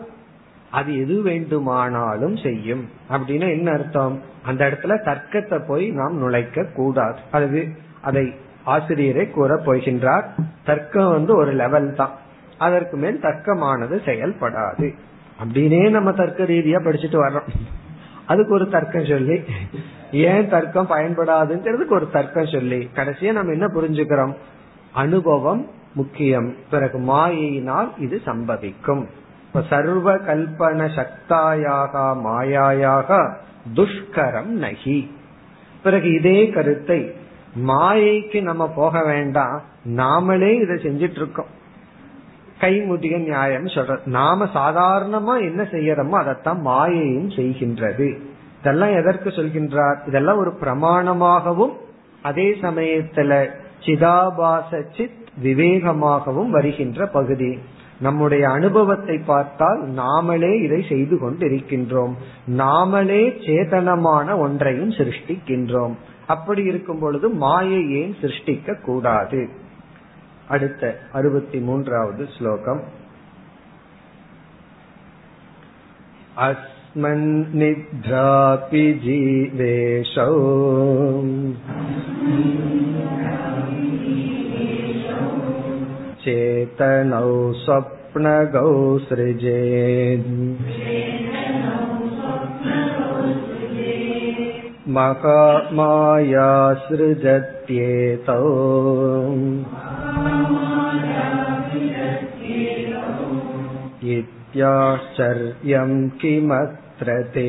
[0.72, 2.90] அது எது வேண்டுமானாலும் செய்யும்.
[3.10, 4.22] அப்படின்னு என்ன அர்த்தம்?
[4.44, 7.20] அந்த இடத்துல தர்க்கத்தை போய் நாம் நுழைக்க கூடாது.
[7.32, 7.68] அது
[8.02, 8.34] அதை
[8.64, 10.24] ஆசிரியரை கூற போகின்றார்
[10.66, 12.16] தர்க்கம் வந்து ஒரு லெவல் தான்.
[12.58, 14.94] அதற்கு மேல் தர்க்கமானது செயல்படாது.
[15.40, 17.50] அப்படின்னே நம்ம தர்க்க ரீதியா படிச்சுட்டு வர்றோம்.
[18.26, 19.38] அதுக்கு ஒரு தர்க்கம் சொல்லி
[20.12, 24.34] ஏன் தர்க்கம் பயன்படாதுங்கிறதுக்கு ஒரு தர்க்கம் சொல்லி கடைசியா நம்ம என்ன புரிஞ்சுக்கிறோம்?
[24.94, 26.56] அனுபவம் முக்கியம்.
[26.70, 29.04] பிறகு மாயினால் இது சம்பவிக்கும்.
[29.48, 33.38] இப்ப சர்வ கல்பன சக்தாயாக மாயாயாக
[33.76, 35.00] துஷ்கரம் நகி.
[35.84, 37.14] பிறகு இதே கருத்தை
[37.68, 39.62] மாயைக்கு நம்ம போக வேண்டாம்.
[39.86, 41.58] நாமளே இதை செஞ்சிட்டு இருக்கோம்
[42.60, 48.18] கைமுதிய நியாயம் சொல்ற நாம சாதாரணமா என்ன செய்யறோமோ அதைத்தான் மாயையும் செய்கின்றது.
[48.60, 50.08] இதெல்லாம் எதற்கு சொல்கின்றார்?
[50.08, 51.74] இதெல்லாம் ஒரு பிரமாணமாகவும்
[52.22, 53.48] அதே சமயத்துல
[53.86, 57.58] சிதாபாச சித் விவேகமாகவும் வருகின்ற பகுதி.
[58.00, 62.14] நம்முடைய அனுபவத்தை பார்த்தால் நாமளே இதை செய்து கொண்டிருக்கின்றோம்.
[62.58, 65.96] நாமளே சேதனமான ஒன்றையும் சிருஷ்டிக்கின்றோம்.
[66.28, 69.68] அப்படி இருக்கும் பொழுது மாயை ஏன் சிருஷ்டிக்க கூடாது
[70.49, 72.83] அடுத்த அறுபத்தி மூன்றாவது ஸ்லோகம்
[77.37, 77.75] अस्मन्निद्रापि
[79.03, 80.33] जीवेशौ
[86.25, 87.31] चेतनौ
[87.63, 88.73] स्वप्नगौ
[89.07, 90.31] सृजेत्
[94.89, 96.49] महामाया
[96.85, 98.41] सृजत्येतौ
[104.49, 107.49] इत्याश्चर्यं किमत्र ते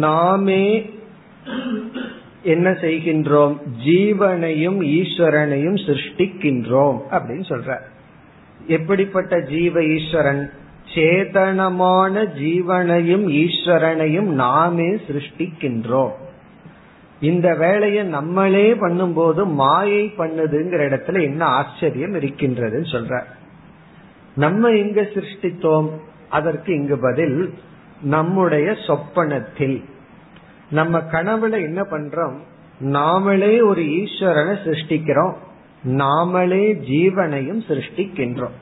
[0.00, 0.64] நாமே
[2.44, 7.72] என்ன செய்கின்றோம் ஜீவனையும் ஈஸ்வரனையும் சிருஷ்டிக்கின்றோம் அப்படின்னு சொல்ற
[8.70, 10.42] எப்படிப்பட்ட ஜீவ ஈஸ்வரன்
[10.94, 16.14] சேதனமான ஜீவனையும் ஈஸ்வரனையும் நாமே சிருஷ்டிக்கின்றோம்
[17.21, 23.23] இந்த வேலையை நம்மளே பண்ணும்போது மாயை பண்ணுதுங்கிற இடத்துல என்ன ஆச்சரியம் இருக்கின்றதுன்னு சொல்ற.
[24.35, 25.89] நம்ம எங்க சிருஷ்டித்தோம்
[26.29, 27.53] அதற்கு இங்கு பதில்
[28.01, 29.83] நம்முடைய சொப்பனத்தில்.
[30.71, 32.37] நம்ம கனவுல என்ன பண்றோம்?
[32.83, 35.33] நாமளே ஒரு ஈஸ்வரனை சிருஷ்டிக்கிறோம்.
[35.87, 38.55] நாமளே ஜீவனையும் சிருஷ்டிக்கின்றோம்.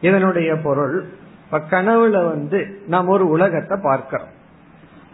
[0.00, 1.08] இதனுடைய பொருள்
[1.44, 4.38] இப்ப கனவுல வந்து நாம் ஒரு உலகத்தை பார்க்கிறோம்.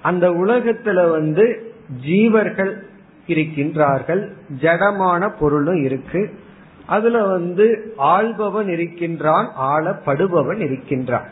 [0.02, 1.65] அந்த உலகத்துல வந்து
[2.06, 2.74] ஜீவர்கள்
[3.26, 6.38] இருக்கின்றார்கள் ஜடமான பொருளும் இருக்கு.
[6.86, 11.26] அதுல வந்து ஆள்பவன் இருக்கின்றான் ஆளப்படுபவன் இருக்கின்றான்.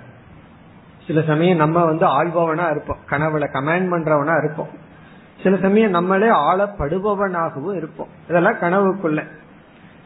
[1.06, 4.68] சில சமயம் நம்ம வந்து ஆள்பவனா இருப்போம் கனவுல கமாண்ட் பண்றவனா இருப்போம்.
[5.42, 8.08] சில சமயம் நம்மளே ஆளப்படுபவனாகவும் இருப்போம்.
[8.28, 9.22] இதெல்லாம் கனவுக்குள்ள.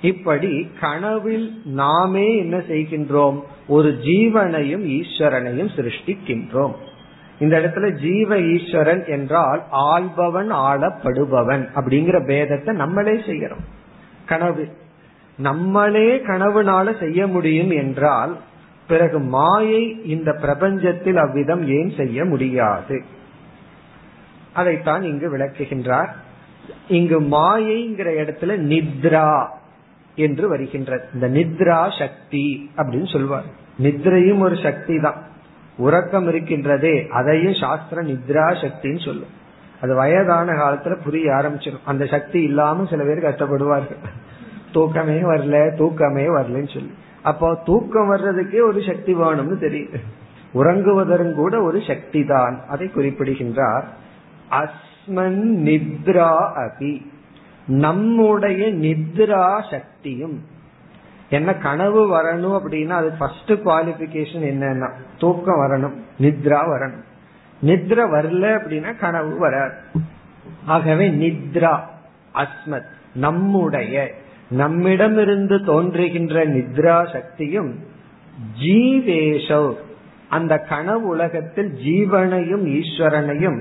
[0.03, 3.43] இப்படி கனவில் நாமே என்ன செய்கின்றோம்?
[3.69, 6.73] ஒரு ஜீவனையும் ஈஸ்வரனையும் சிருஷ்டிக்கின்றோம்.
[7.39, 13.65] இந்த இடத்துல ஜீவ ஈஸ்வரன் என்றால் ஆள்பவன் ஆளப்படுபவன் அப்படிங்கிற பேதத்தை நம்மளே செய்யறோம்.
[14.27, 14.69] கனவு.
[15.39, 18.37] நம்மளே கனவுனால செய்ய முடியும் என்றால்
[18.89, 23.05] பிறகு மாயை இந்த பிரபஞ்சத்தில் அவ்விதம் ஏன் செய்ய முடியாது?
[24.53, 26.09] அதைத்தான் இங்கு விளக்குகின்றார்.
[26.89, 29.47] இங்கு மாயைங்கிற இடத்துல நித்ரா
[30.15, 31.05] என்று வருகின்றது.
[31.15, 33.45] இந்த நித்ரா சக்தி அப்படின்னு சொல்வார்.
[33.83, 35.28] நித்ரையும் ஒரு சக்தி தான்
[35.79, 39.37] உறக்கம் இருக்கின்றதே அதையும் சாஸ்திர நித்ரா சக்தின்னு சொல்லும்.
[39.83, 44.03] அது வயதான காலத்துல புரிய ஆரம்பிச்சிடும் அந்த சக்தி இல்லாம சில பேர் கஷ்டப்படுவார்கள்.
[44.73, 46.93] தூக்கமே வரல தூக்கமே வரலன்னு சொல்லி.
[47.23, 50.01] அப்போ தூக்கம் வர்றதுக்கே ஒரு சக்தி வேணும்னு தெரியுது.
[50.55, 53.85] உறங்குவதற்கும் கூட ஒரு சக்தி தான் அதை குறிப்பிடுகின்றார்.
[54.51, 57.07] அஸ்மன் நித்ரா அபி.
[57.67, 60.43] நம்முடைய நித்ரா சக்தியும்
[61.31, 64.89] என்ன கனவு வரணும் அப்படின்னா அது ஃபர்ஸ்ட் குவாலிபிகேஷன் என்னன்னா
[65.19, 67.05] தூக்கம் வரணும் நித்ரா வரணும்.
[67.63, 69.75] நித்ரா வரல அப்படின்னா கனவு வராது.
[70.67, 71.81] ஆகவே நித்ரா
[72.35, 74.15] அஸ்மத் நம்முடைய
[74.51, 77.71] நம்மிடமிருந்து தோன்றுகின்ற நித்ரா சக்தியும்
[78.63, 79.75] ஜீவேஷவ்
[80.29, 83.61] அந்த கனவு உலகத்தில் ஜீவனையும் ஈஸ்வரனையும்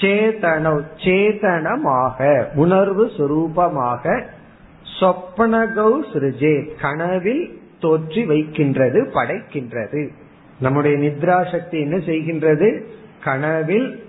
[0.00, 4.22] சேதன சேதனமாக உணர்வு சுரூபமாக
[5.00, 10.08] சொப்பனகௌ சிறுஜே கனவில் தோற்றி வைக்கின்றது படைக்கின்றது.
[10.60, 12.82] நம்முடைய நித்ரா சக்தி என்ன செய்கின்றது?
[13.24, 14.04] கனவில்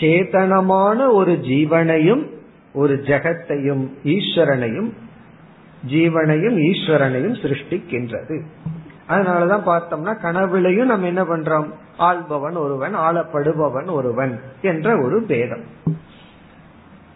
[0.00, 2.26] சேதனமான ஒரு ஜீவனையும்
[2.74, 4.90] ஒரு ஜெகத்தையும் ஈஸ்வரனையும்
[5.90, 8.42] ஜீவனையும் ஈஸ்வரனையும் சிருஷ்டிக்கின்றது.
[9.08, 11.68] அதனாலதான் பார்த்தோம்னா கனவுலையும் நம்ம என்ன பண்றோம்?
[11.98, 15.64] ஆள்பவன் ஒருவன் ஆளப்படுபவன் ஒருவன் என்ற ஒரு பேதம்.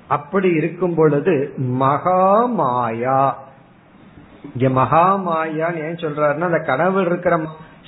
[0.09, 3.21] அப்படி இருக்கும் பொழுது மகாமாயா.
[4.55, 7.37] இங்க மகாமாயான்னு ஏன் சொல்றாருன்னா அந்த கனவில் இருக்கிற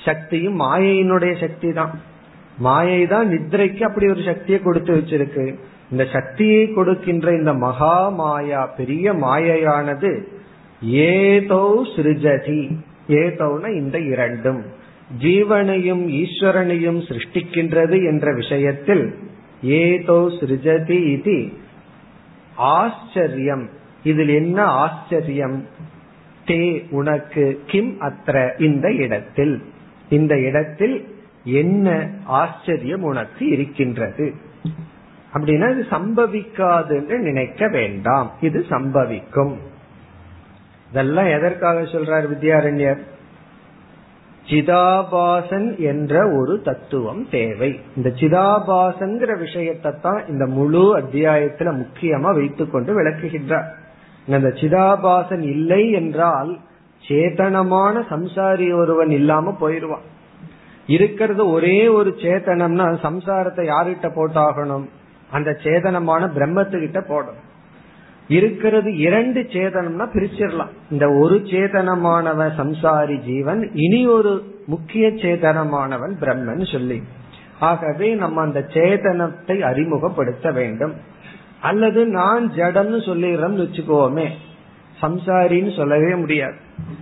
[0.05, 1.91] சக்தியும் மாயையினுடைய சக்தி தான்
[2.57, 5.55] மாயை தான் நித்ரைக்கு அப்படி ஒரு சக்தியை கொடுத்து வச்சிருக்கு.
[5.91, 10.11] இந்த சக்தியை கொடுக்கின்ற இந்த மகா மாயா பெரிய மாயையானது
[11.15, 12.61] ஏதோ சிருஜதி.
[13.07, 14.61] ஏதோன இந்த இரண்டும்.
[15.21, 19.15] ஜீவனையும் ஈஸ்வரனையும் சிருஷ்டிக்கின்றது என்ற விஷயத்தில்
[19.61, 21.37] ஏதோ சிருஜதி இது
[22.59, 23.69] ஆச்சரியம்.
[24.03, 25.67] இதில் என்ன ஆச்சரியம்?
[26.45, 29.63] தே உனக்கு கிம் அത്ര இந்த இடத்தில்.
[30.09, 34.33] இந்த இடத்தில் என்ன ஆச்சரியம் உனக்கு இருக்கின்றது?
[35.33, 38.31] அப்படின்னா இது சம்பவிக்காதுன்னு நினைக்க வேண்டாம்.
[38.41, 39.57] இது சம்பவிக்கும்.
[40.89, 42.99] இதெல்லாம் எதற்காக சொல்றார் வித்யாரண்யர்?
[44.49, 47.79] சிதாபாசன் என்ற ஒரு தத்துவம் தேவை.
[47.95, 53.67] இந்த சிதாபாசன்கிற விஷயத்தை தான் இந்த முழு அத்தியாயத்துல முக்கியமா வைத்துக்கொண்டு விளக்குகின்றார்.
[54.27, 56.57] இந்த சிதாபாசன் இல்லை என்றால்
[57.07, 60.07] சேதனமான சம்சாரி ஒருவன் இல்லாம போயிருவான்.
[60.87, 64.87] இருக்கிறது ஒரே ஒரு சேத்தனம்னா சம்சாரத்தை யாருகிட்ட போட்டாகணும்?
[65.31, 67.47] அந்த சேதனமான பிரம்மத்துக்கிட்ட போடணும்.
[68.29, 70.73] இருக்கிறது இரண்டு சேதனம்னா பிரிச்சிடலாம்.
[70.91, 77.03] இந்த ஒரு சேதனமானவன் சம்சாரி ஜீவன் இனி ஒரு முக்கிய சேதனமானவன் பிரம்மன் சொல்லி.
[77.59, 80.93] ஆகவே நம்ம அந்த சேதனத்தை அறிமுகப்படுத்த வேண்டும்.
[81.59, 84.27] அல்லது நான் ஜடம்னு சொல்லிடுறோம்னு வச்சுக்கோமே.
[85.01, 86.55] சம்சாரின்னு சொல்லவே முடியாது.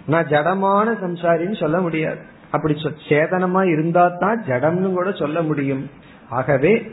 [0.06, 2.20] நான் ஜடமான சம்சாரின்னு சொல்ல முடியாது.
[2.52, 2.74] அப்படி
[3.10, 5.90] சேதனமா இருந்தா தான் ஜடம்னு கூட சொல்ல முடியும்.
[6.30, 6.92] ஆகவே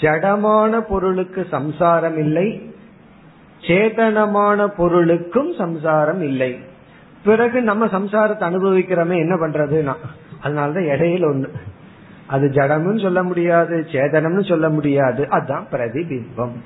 [0.00, 2.67] ஜடமான பொருளுக்கு சம்சாரம் இல்லை
[3.60, 6.58] சேதனமான பொருளுக்கும் சம்சாரம் இல்லை.
[7.24, 9.94] பிறகு நம்ம சம்சாரத்தை அனுபவிக்கிறோமே என்ன பண்றதுன்னா?
[10.42, 11.48] அதனாலதான் இடையில ஒண்ணு.
[12.26, 15.28] அது ஜடம்னு சொல்ல முடியாது சேதனம்னு சொல்ல முடியாது.
[15.28, 16.56] அதுதான் பிரதிபிம்பம்.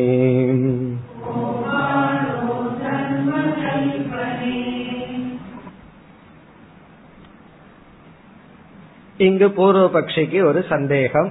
[9.27, 11.31] இங்கு பூர்வபக்ஷிக்கு ஒரு சந்தேகம்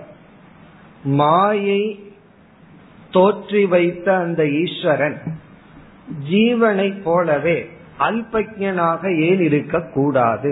[1.20, 1.82] மாயை
[3.13, 5.19] தோற்றி வைத்த அந்த ஈஸ்வரன்
[6.31, 7.59] ஜீவனை போலவே
[7.99, 10.51] அல்பஜனாக ஏன் இருக்கக்கூடாது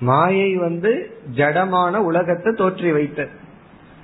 [0.00, 0.90] மாயை வந்து
[1.36, 3.32] ஜடமான உலகத்தை தோற்றி வைத்தது.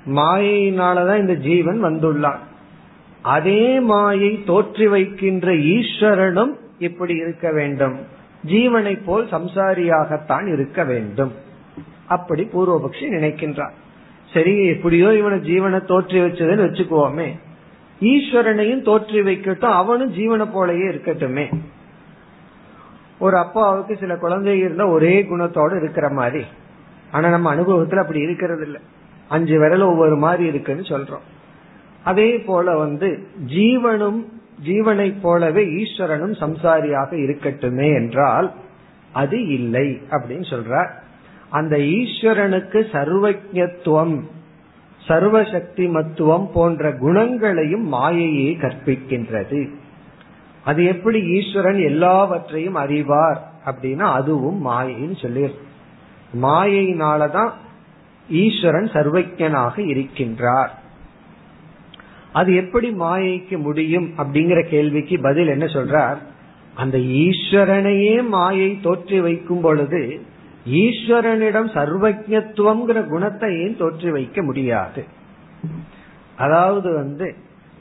[0.07, 2.41] மாயையினாலதான் இந்த ஜீவன் வந்துள்ளான்.
[3.23, 7.97] அதே மாயை தோற்றி வைக்கின்ற ஈஸ்வரனும் இப்படி இருக்க வேண்டும்.
[8.47, 11.33] ஜீவனை போல் சம்சாரியாகத்தான் இருக்க வேண்டும்.
[12.07, 13.77] அப்படி பூர்வபக்ஷி நினைக்கின்றான்.
[14.33, 17.29] சரி எப்படியோ இவனை ஜீவனை தோற்றி வச்சதுன்னு வச்சுக்குவோமே.
[18.01, 21.47] ஈஸ்வரனையும் தோற்றி வைக்கட்டும் அவனும் ஜீவனை போலயே இருக்கட்டுமே.
[23.19, 26.45] ஒரு அப்பாவுக்கு சில குழந்தை இருந்தா ஒரே குணத்தோட இருக்கிற மாதிரி.
[27.11, 28.81] ஆனா நம்ம அனுபவத்துல அப்படி இருக்கிறது இல்லை
[29.29, 31.27] அஞ்சு விரல் ஒவ்வொரு மாதிரி இருக்குன்னு சொல்றோம்.
[32.03, 33.09] அதே போல வந்து
[33.47, 34.21] ஜீவனும்
[34.65, 38.53] ஜீவனை போலவே ஈஸ்வரனும் சம்சாரியாக இருக்கட்டுமே என்றால்
[39.13, 41.02] அது இல்லை அப்படின்னு சொல்ற
[41.53, 44.17] அந்த ஈஸ்வரனுக்கு சர்வஜத்துவம்
[45.09, 49.61] சர்வசக்தி மத்துவம் போன்ற குணங்களையும் மாயையே கற்பிக்கின்றது.
[50.65, 55.45] அது எப்படி ஈஸ்வரன் எல்லாவற்றையும் அறிவார் அப்படின்னா அதுவும் மாயைன்னு சொல்லி
[56.43, 57.53] மாயையினாலதான்
[58.29, 60.73] ஈஸ்வரன் சர்வஜனாக இருக்கின்றார்.
[62.33, 66.19] அது எப்படி மாயைக்கு முடியும் அப்படிங்கிற கேள்விக்கு பதில் என்ன சொல்றார்?
[66.75, 70.03] அந்த ஈஸ்வரனையே மாயை தோற்றி வைக்கும் பொழுது
[70.67, 75.05] ஈஸ்வரனிடம் சர்வஜத்துவம்ங்கிற குணத்தை ஏன் தோற்றி வைக்க முடியாது?
[76.37, 77.35] அதாவது வந்து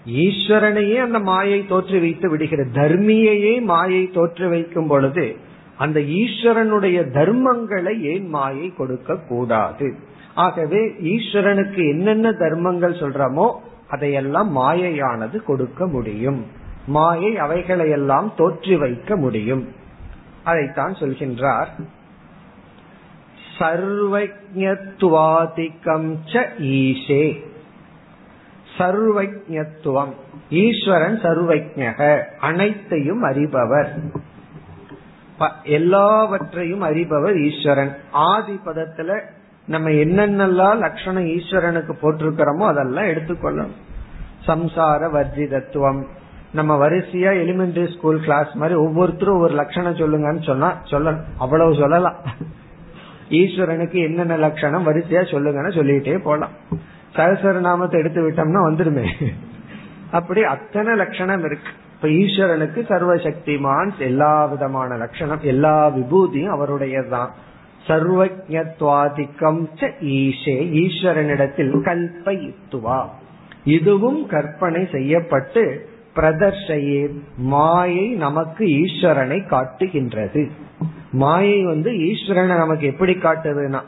[0.05, 5.35] ஈஸ்வரனையே அந்த மாயை தோற்றி வைத்து விடுகிற தர்மியையே மாயை தோற்றி வைக்கும் பொழுது
[5.77, 9.95] அந்த ஈஸ்வரனுடைய தர்மங்களை ஏன் மாயை கொடுக்க கூடாது?
[10.33, 13.53] ஆகவே ஈஸ்வரனுக்கு என்னென்ன தர்மங்கள் சொல்றமோ
[13.87, 16.45] அதையெல்லாம் மாயையானது கொடுக்க முடியும்.
[16.87, 19.67] மாயை அவைகளையெல்லாம் தோற்றி வைக்க முடியும்.
[20.43, 21.71] அதைத்தான் சொல்கின்றார்.
[23.61, 27.43] சர்வஜத்வாதிகம் ச ஈஷே.
[28.77, 30.11] சர்வஜத்துவம்
[30.49, 33.93] ஈஸ்வரன் சர்வஜக அனைத்தையும் அறிபவர்.
[35.63, 37.95] எல்லாவற்றையும் அறிபவர் ஈஸ்வரன்.
[38.11, 39.19] ஆதி பதத்துல
[39.65, 43.73] நம்ம என்னென்னலாம் லட்சணம் ஈஸ்வரனுக்கு போட்டிருக்கிறோமோ அதெல்லாம் எடுத்துக்கொள்ளணும்.
[44.47, 46.03] சம்சார வர்ஜிதத்துவம்.
[46.53, 51.23] நம்ம வரிசையா எலிமெண்டரி ஸ்கூல் கிளாஸ் மாதிரி ஒவ்வொருத்தரும் ஒவ்வொரு லட்சணம் சொல்லுங்கன்னு சொன்னா சொல்லணும்.
[51.37, 52.15] அவ்வளவு சொல்லலாம்.
[53.31, 56.55] ஈஸ்வரனுக்கு என்னென்ன லட்சணம் வரிசையா சொல்லுங்கன்னு சொல்லிட்டே போலாம்.
[57.15, 59.05] சகசர நாமத்தை எடுத்து விட்டோம்னா வந்துருமே.
[60.11, 61.71] அப்படி அத்தனை லட்சணம் இருக்கு.
[61.95, 67.31] இப்ப ஈஸ்வரனுக்கு சர்வசக்திமான் எல்லா விதமான லட்சணம் எல்லா விபூதியும் அவருடையதான்
[67.87, 69.61] சர்வஜத்வாதிக்கம்
[70.15, 72.99] ஈஷே ஈஸ்வரனிடத்தில் கல்பயித்துவா.
[73.63, 75.63] இதுவும் கற்பனை செய்யப்பட்டு
[76.15, 77.03] பிரதர்ஷையே
[77.37, 80.43] மாயை நமக்கு ஈஸ்வரனை காட்டுகின்றது.
[81.11, 83.81] மாயை வந்து ஈஸ்வரனை நமக்கு எப்படி காட்டுதுன்னா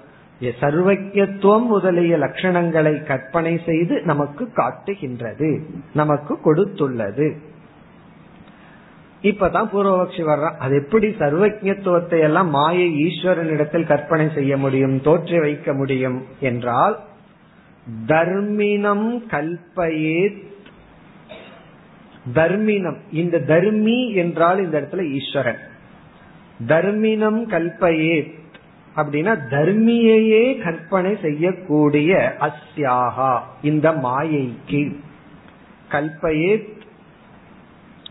[0.61, 7.27] சர்வஜத்துவம் முதலிய லட்சணங்களை கற்பனை செய்து நமக்கு காட்டுகின்றது நமக்கு கொடுத்துள்ளது.
[9.21, 16.25] இப்பதான் பூர்வபக்ஷி வர்றான் அது எப்படி சர்வஜத்துவத்தை எல்லாம் மாயை ஈஸ்வரனிடத்தில் கற்பனை செய்ய முடியும் தோற்றி வைக்க முடியும்
[16.39, 16.99] என்றால்
[18.07, 20.37] தர்மினம் கல்பயே
[22.33, 25.61] தர்மினம் இந்த தர்மி என்றால் இந்த இடத்துல ஈஸ்வரன்.
[26.67, 28.33] தர்மினம் கல்பயே
[28.95, 34.95] அப்படின்னா தர்மியையே கற்பனை செய்யக்கூடிய அஸ்யாகா இந்த மாயைக்கு.
[35.91, 36.71] கல்பயே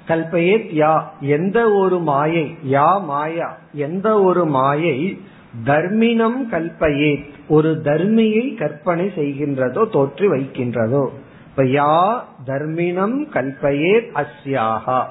[0.08, 5.18] கல்பயேத் யா எந்த ஒரு மாயை யா மாயா எந்த ஒரு மாயை
[5.64, 11.10] தர்மினம் கல்பயேத் ஒரு தர்மியை கற்பனை செய்கின்றதோ தோற்றி வைக்கின்றதோ.
[11.46, 15.04] இப்ப யா தர்மினம் கல்பயேத் அஸ்யாகா.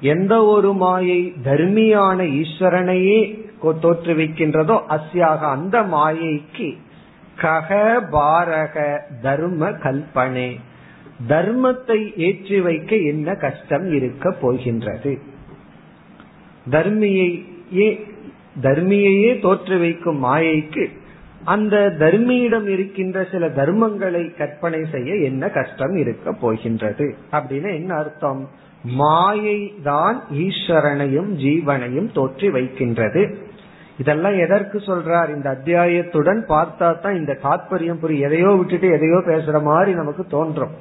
[0.00, 6.76] எந்த ஒரு மாயை தர்மியான ஈஸ்வரனையே தோற்றுவிக்கின்றதோ அஸ்யாக அந்த மாயைக்கு
[7.42, 7.70] கக
[8.12, 10.56] பாரக தர்ம கல்பனே.
[11.28, 15.18] தர்மத்தை ஏற்றி வைக்க என்ன கஷ்டம் இருக்க போகின்றது?
[16.70, 18.00] தர்மியையே
[18.62, 20.90] தர்மியையே தோற்று வைக்கும் மாயைக்கு
[21.54, 28.40] அந்த தர்மியிடம் இருக்கின்ற சில தர்மங்களை கற்பனை செய்ய என்ன கஷ்டம் இருக்க போகின்றது அப்படின்னு என்ன அர்த்தம்?
[29.00, 33.22] மாயை தான் ஈஸ்வரனையும் ஜீவனையும் தோற்றி வைக்கின்றது.
[33.98, 35.30] இதெல்லாம் எதற்கு சொல்றார்?
[35.36, 40.74] இந்த அத்தியாயத்துடன் பார்த்தா தான் இந்த தாத்பரியம் புரிய எதையோ விட்டுட்டு எதையோ பேசுற மாதிரி நமக்கு தோன்றும்.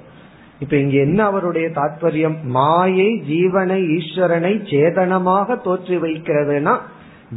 [0.64, 2.38] இப்ப இங்க என்ன அவருடைய தாத்பரியம்?
[2.58, 6.76] மாயை ஜீவனை ஈஸ்வரனை சேதனமாக தோற்றி வைக்கிறதுனா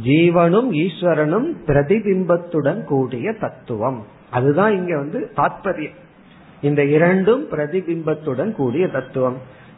[0.03, 4.05] ஜீவனும் ஈஸ்வரனும் பிரதிபிம்பத்துடன் கூடிய தத்துவம்.
[4.31, 5.95] அதுதான் இங்க வந்து தாத்பரியம்.
[6.61, 9.37] இந்த இரண்டும் பிரதிபிம்பத்துடன் கூடிய தத்துவம்.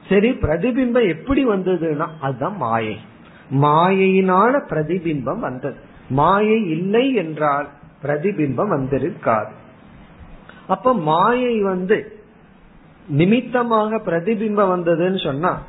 [0.09, 2.97] சரி பிரதிபிம்பம் எப்படி வந்ததுன்னா அதுதான் மாயை.
[3.51, 5.76] மாயையினால பிரதிபிம்பம் வந்தது.
[6.09, 7.70] மாயை இல்லை என்றால்
[8.03, 9.49] பிரதிபிம்பம் வந்திருக்காது.
[10.68, 12.20] அப்ப மாயை வந்து
[13.07, 15.62] நிமித்தமாக பிரதிபிம்பம் வந்ததுன்னு சொன்னா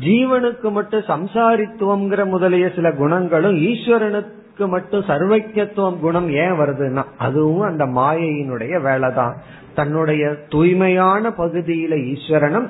[0.00, 8.74] ஜீவனுக்கு மட்டும் சம்சாரித்துவம்ங்கிற முதலிய சில குணங்களும் ஈஸ்வரனுக்கு மட்டும் சர்வஜத்துவம் குணம் ஏன் வருதுன்னா அதுவும் அந்த மாயையினுடைய
[8.82, 9.34] வேலைதான்.
[9.74, 12.68] தன்னுடைய தூய்மையான பகுதியில ஈஸ்வரனும்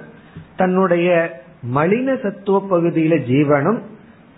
[0.57, 1.09] தன்னுடைய
[1.75, 3.81] மலின சத்துவ பகுதியில ஜீவனும்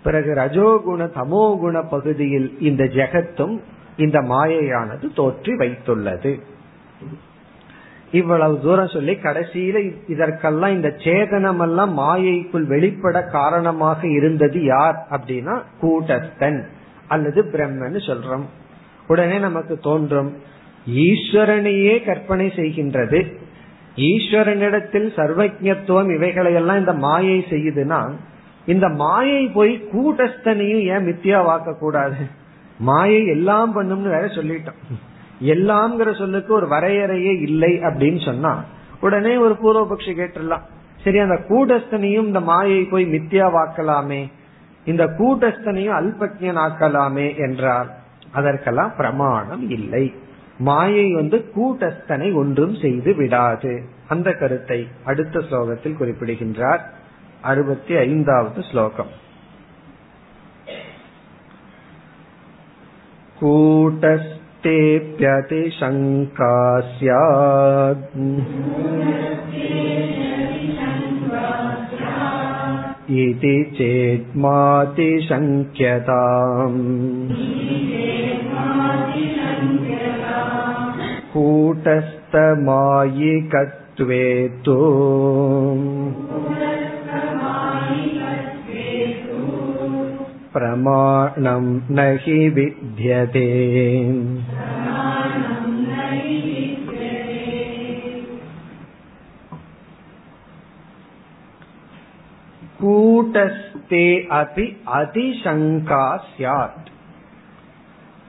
[0.03, 3.59] பிறகு ரஜோகுண தமோகுண பகுதியில் இந்த ஜெகத்தும்
[3.97, 6.39] இந்த மாயையானது தோற்றி வைத்துள்ளது.
[8.19, 9.77] இவ்வளவு தூரம் சொல்லி கடைசியில
[10.13, 16.59] இதற்கெல்லாம் இந்த சேதனம் எல்லாம் மாயைக்குள் வெளிப்பட காரணமாக இருந்தது யார் அப்படின்னா கூட்டஸ்தன்
[17.13, 18.45] அல்லது பிரம்மன் சொல்றோம்.
[19.07, 20.31] உடனே நமக்கு தோன்றும்
[21.05, 23.19] ஈஸ்வரனையே கற்பனை செய்கின்றது.
[24.09, 28.01] ஈஸ்வரனிடத்தில் சர்வஜத்துவம் இவைகளையெல்லாம் இந்த மாயை செய்யுதுன்னா
[28.65, 32.23] இந்த மாயை போய் கூட்டஸ்தனையும் ஏன் மித்தியாவாக்க கூடாது
[32.89, 34.81] மாயை எல்லாம் பண்ணும்னு வேற சொல்லிட்டோம்.
[35.41, 38.63] எல்லாம்ங்கிற சொல்லுக்கு ஒரு வரையறையே இல்லை அப்படின்னு சொன்னா
[39.01, 40.61] உடனே ஒரு பூர்வபக்ஷி கேட்டுடலாம்.
[41.03, 44.31] சரி அந்த கூட்டஸ்தனையும் இந்த மாயை போய் மித்தியாவாக்கலாமே
[44.85, 47.89] இந்த கூட்டஸ்தனையும் அல்பக்யன் ஆக்கலாமே என்றால்
[48.31, 50.13] அதற்கெல்லாம் பிரமாணம் இல்லை.
[50.57, 53.83] மாயை வந்து கூட்டஸ்தனை ஒன்றும் செய்து விடாது.
[54.07, 56.93] அந்த கருத்தை அடுத்த ஸ்லோகத்தில் குறிப்பிடுகின்றார்.
[57.41, 59.11] அறுபத்தி ஐந்தாவது ஸ்லோகம்.
[64.66, 66.54] कूटस्थेऽप्यतिशङ्का
[66.96, 68.16] स्यात्
[73.22, 74.82] इति चेत्मातिशङ्क्यताम्
[81.34, 82.08] कूटस्थमायिकत्वे
[84.66, 84.78] तु
[90.52, 93.46] प्रमाणं न हि विद्यते
[102.80, 104.64] कूटस्थे अपि
[104.96, 106.86] அதிசங்கா சியாத்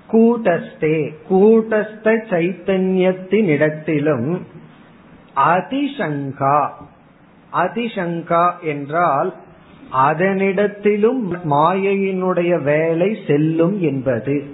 [0.10, 0.98] கூட்டஸ்தே
[1.30, 4.30] கூட்டஸ்த சைத்தன்யத்தினிடத்திலும்
[5.48, 6.60] அதிசங்கா
[7.54, 9.32] அதிசங்கா என்றால்
[9.97, 14.45] அதனிடத்திலும் மாயையினுடைய வேலை செல்லும் என்பது.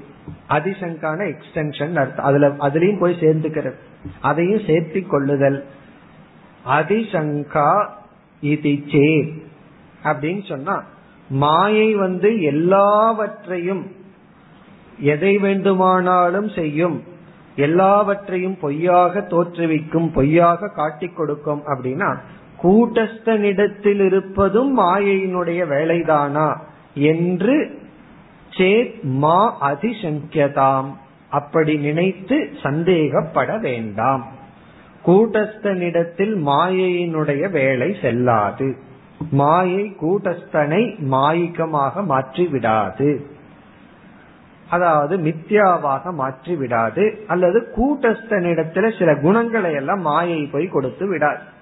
[0.49, 2.25] அதிசங்கான எக்ஸ்டென்ஷன் அர்த்தம்.
[2.25, 3.75] அதுல அதுலயும் போய் சேர்ந்துக்கிறது.
[4.21, 5.65] அதையும் சேர்த்தி கொள்ளுதல்
[6.69, 7.87] அதிசங்கா
[8.41, 9.35] இது சே.
[10.05, 10.85] அப்படின்னு சொன்னா
[11.31, 13.87] மாயை வந்து எல்லாவற்றையும்
[14.99, 17.03] எதை வேண்டுமானாலும் செய்யும்.
[17.57, 22.17] எல்லாவற்றையும் பொய்யாக தோற்றுவிக்கும் பொய்யாக காட்டிக் கொடுக்கும் அப்படின்னா
[22.63, 26.57] கூட்டஸ்தனிடத்தில் இருப்பதும் மாயையினுடைய வேலைதானா?
[26.95, 27.79] என்று
[28.51, 30.93] சேத் மா அதிசங்கியதாம்.
[31.31, 34.27] அப்படி நினைத்து சந்தேகப்பட வேண்டாம்.
[35.07, 38.77] கூட்டஸ்தனிடத்தில் மாயையினுடைய வேலை செல்லாது.
[39.31, 43.27] மாயை கூட்டஸ்தனை மாயிகமாக மாற்றி விடாது
[44.69, 51.57] அதாவது மித்யாவாக மாற்றி விடாது அல்லது கூட்டஸ்தனிடத்துல சில குணங்களை எல்லாம் மாயை போய் கொடுத்து விடாது.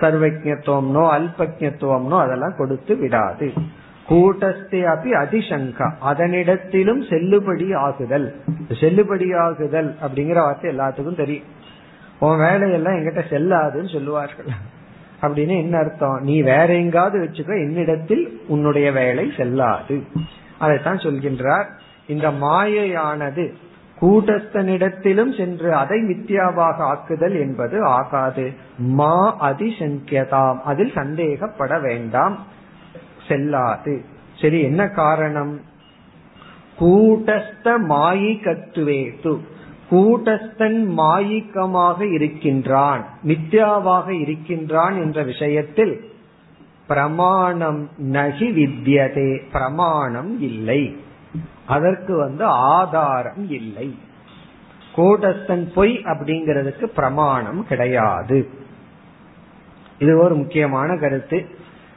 [0.00, 3.52] சர்வஜத்துவம்னோ அல்பஜத்துவம்னோ அதெல்லாம் கொடுத்து விடாது.
[4.08, 5.92] கூட்டஸ்தே அப்படி அதிசங்கா.
[6.06, 8.34] அதனிடத்திலும் செல்லுபடி ஆகுதல்.
[8.68, 11.44] செல்லுபடி ஆகுதல் அப்படிங்கிற வார்த்தை எல்லாத்துக்கும் தெரியும்.
[12.18, 14.46] உன் வேலையெல்லாம் எங்கிட்ட செல்லாதுன்னு சொல்லுவார்கள்.
[15.22, 16.18] அப்படின்னு என்ன அர்த்தம்?
[16.22, 20.02] நீ வேற எங்காவது வச்சுக்க என்னிடத்தில் உன்னுடைய வேலை செல்லாது.
[20.58, 21.64] அதைத்தான் சொல்கின்றார்.
[22.06, 23.54] இந்த மாயையானது
[24.00, 28.52] கூட்டஸ்தனிடத்திலும் சென்று அதை மித்தியாவாக ஆக்குதல் என்பது ஆகாது.
[28.78, 30.60] மா அதிசங்கியதாம்.
[30.64, 32.38] அதில் சந்தேகப்பட வேண்டாம்.
[33.28, 34.04] செல்லாது.
[34.40, 35.60] சரி என்ன காரணம்?
[36.80, 39.38] கூட்டஸ்த மாயிகத்துவேது.
[39.90, 43.04] கூட்டஸ்தன் மாயிக்கமாக இருக்கின்றான்.
[43.26, 46.12] மித்யாவாக இருக்கின்றான் என்ற விஷயத்தில்
[46.86, 50.96] பிரமாணம் நகி வித்தியதே பிரமாணம் இல்லை.
[51.66, 53.98] அதற்கு வந்து ஆதாரம் இல்லை.
[54.96, 58.48] கூட்டஸ்தன் பொய் அப்படிங்கிறதுக்கு பிரமாணம் கிடையாது.
[59.98, 61.46] இது ஒரு முக்கியமான கருத்து.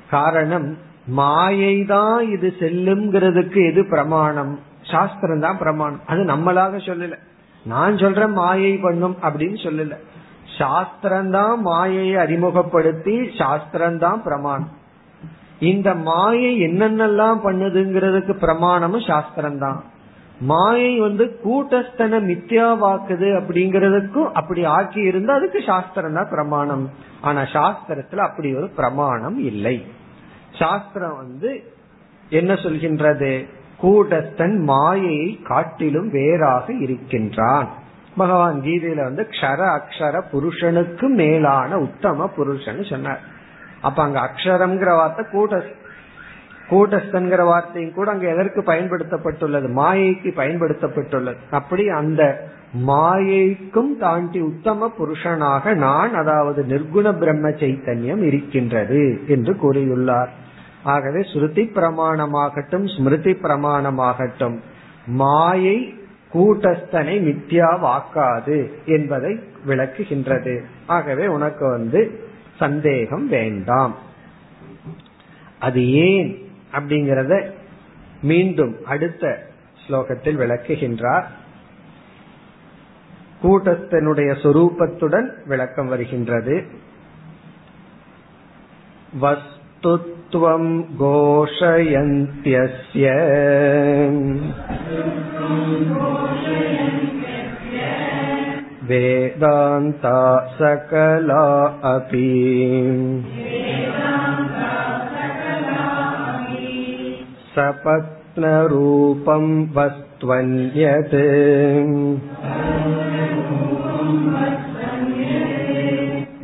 [0.10, 4.60] காரணம் மாயை தான் இது செல்லுங்கிறதுக்கு எது பிரமாணம்.
[4.82, 6.02] சாஸ்திரம் தான் பிரமாணம்.
[6.08, 7.18] அது நம்மளாக சொல்லல.
[7.66, 9.96] நான் சொல்றேன் மாயை பண்ணும் அப்படின்னு சொல்லல.
[10.58, 14.77] சாஸ்திரம் தான் மாயையை அறிமுகப்படுத்தி சாஸ்திரம் தான் பிரமாணம்.
[15.60, 19.80] இந்த மாயை என்னென்னலாம் பண்ணுதுங்கிறதுக்கு பிரமாணமும் சாஸ்திரம்தான்.
[20.40, 26.90] மாயை வந்து கூட்டஸ்தனை மித்யாவாக்குது அப்படிங்கறதுக்கும் அப்படி ஆக்கி இருந்தா அதுக்கு சாஸ்திரம் தான் பிரமாணம்.
[27.22, 29.86] ஆனா சாஸ்திரத்துல அப்படி ஒரு பிரமாணம் இல்லை.
[30.52, 31.64] சாஸ்திரம் வந்து
[32.30, 33.46] என்ன சொல்கின்றது?
[33.82, 37.68] கூட்டஸ்தன் மாயையை காட்டிலும் வேறாக இருக்கின்றான்.
[38.18, 43.36] பகவான் கீதையில வந்து க்ஷர அக்ஷர புருஷனுக்கு மேலான உத்தம புருஷன் சொன்னார்.
[43.82, 45.64] அப்ப அங்க அக்ஷரம்ங்கிற வார்த்தை கூட்ட
[46.70, 49.68] கூட்டஸ்தன்கிற வார்த்தையும் கூட அங்க எதற்கு பயன்படுத்தப்பட்டுள்ளது?
[49.72, 51.36] மாயைக்கு பயன்படுத்தப்பட்டுள்ளது.
[51.50, 52.50] அப்படி அந்த
[52.88, 60.28] மாயைக்கும் தாண்டி உத்தம புருஷனாக நான் அதாவது நிர்குண பிரம்ம சைத்தன்யம் இருக்கின்றது என்று கூறியுள்ளார்.
[60.84, 64.60] ஆகவே ஸ்ருதி பிரமாணமாகட்டும் ஸ்மிருதி பிரமாணமாகட்டும்
[65.06, 65.94] மாயை
[66.34, 70.64] கூட்டஸ்தனை மித்யாவாக்காது என்பதை விளக்குகின்றது.
[70.88, 72.26] ஆகவே உனக்கு வந்து
[72.60, 73.96] சந்தேகம் வேண்டாம்.
[75.60, 77.52] அது ஏன் அப்படிங்கறத
[78.22, 79.50] மீண்டும் அடுத்த
[79.88, 81.24] ஸ்லோகத்தில் விளக்குகின்றார்.
[83.44, 86.66] கூட்டத்தினுடைய சொரூபத்துடன் விளக்கம் வருகின்றது.
[89.22, 91.96] வஸ்துத்வம் கோஷயந்தியஸ்ய.
[98.89, 100.19] वेदान्ता
[100.59, 101.45] सकला
[101.91, 102.31] अपि
[107.55, 109.45] सपत्नरूपं
[109.77, 111.15] वस्त्वन्यत्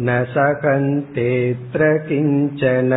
[0.06, 2.92] न सकन्तेऽत्र किञ्चन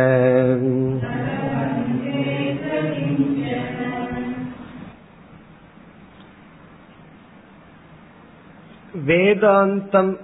[9.05, 10.17] வேதாந்தம்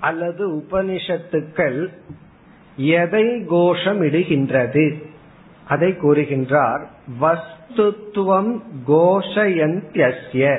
[0.00, 1.88] அல்லது உபனிஷத்துக்கள்
[2.76, 5.02] எதை கோஷம் இடுகின்றது
[5.68, 6.84] அதை கூறுகின்றார்
[7.20, 10.58] வஸ்துத்துவம் கோஷயந்திய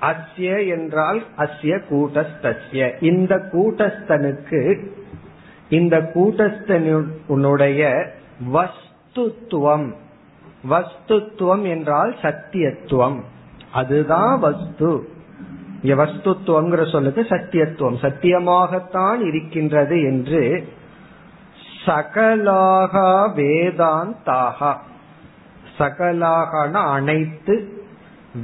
[0.00, 3.02] அஸ்ய என்றால் அஸ்ய கூட்டஸ்தஸ்ய.
[3.02, 4.90] இந்த கூட்டஸ்தனுக்கு
[5.68, 8.08] இந்த கூட்டஸ்தனுடைய
[8.52, 9.92] வஸ்துத்துவம்
[10.70, 13.20] வஸ்துத்துவம் என்றால் சத்தியத்துவம்.
[13.72, 15.08] அதுதான் வஸ்து.
[15.82, 17.96] இங்க வஸ்துத்துவங்கிற சொல்லுக்கு சத்தியத்துவம்.
[18.02, 20.68] சத்தியமாகத்தான் இருக்கின்றது என்று
[21.86, 24.76] சகலாகா வேதாந்தாகா.
[25.78, 27.84] சகலாகன அனைத்து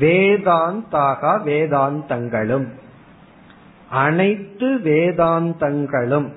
[0.00, 2.68] வேதாந்தாக வேதாந்தங்களும்.
[3.90, 6.32] அனைத்து வேதாந்தங்களும்.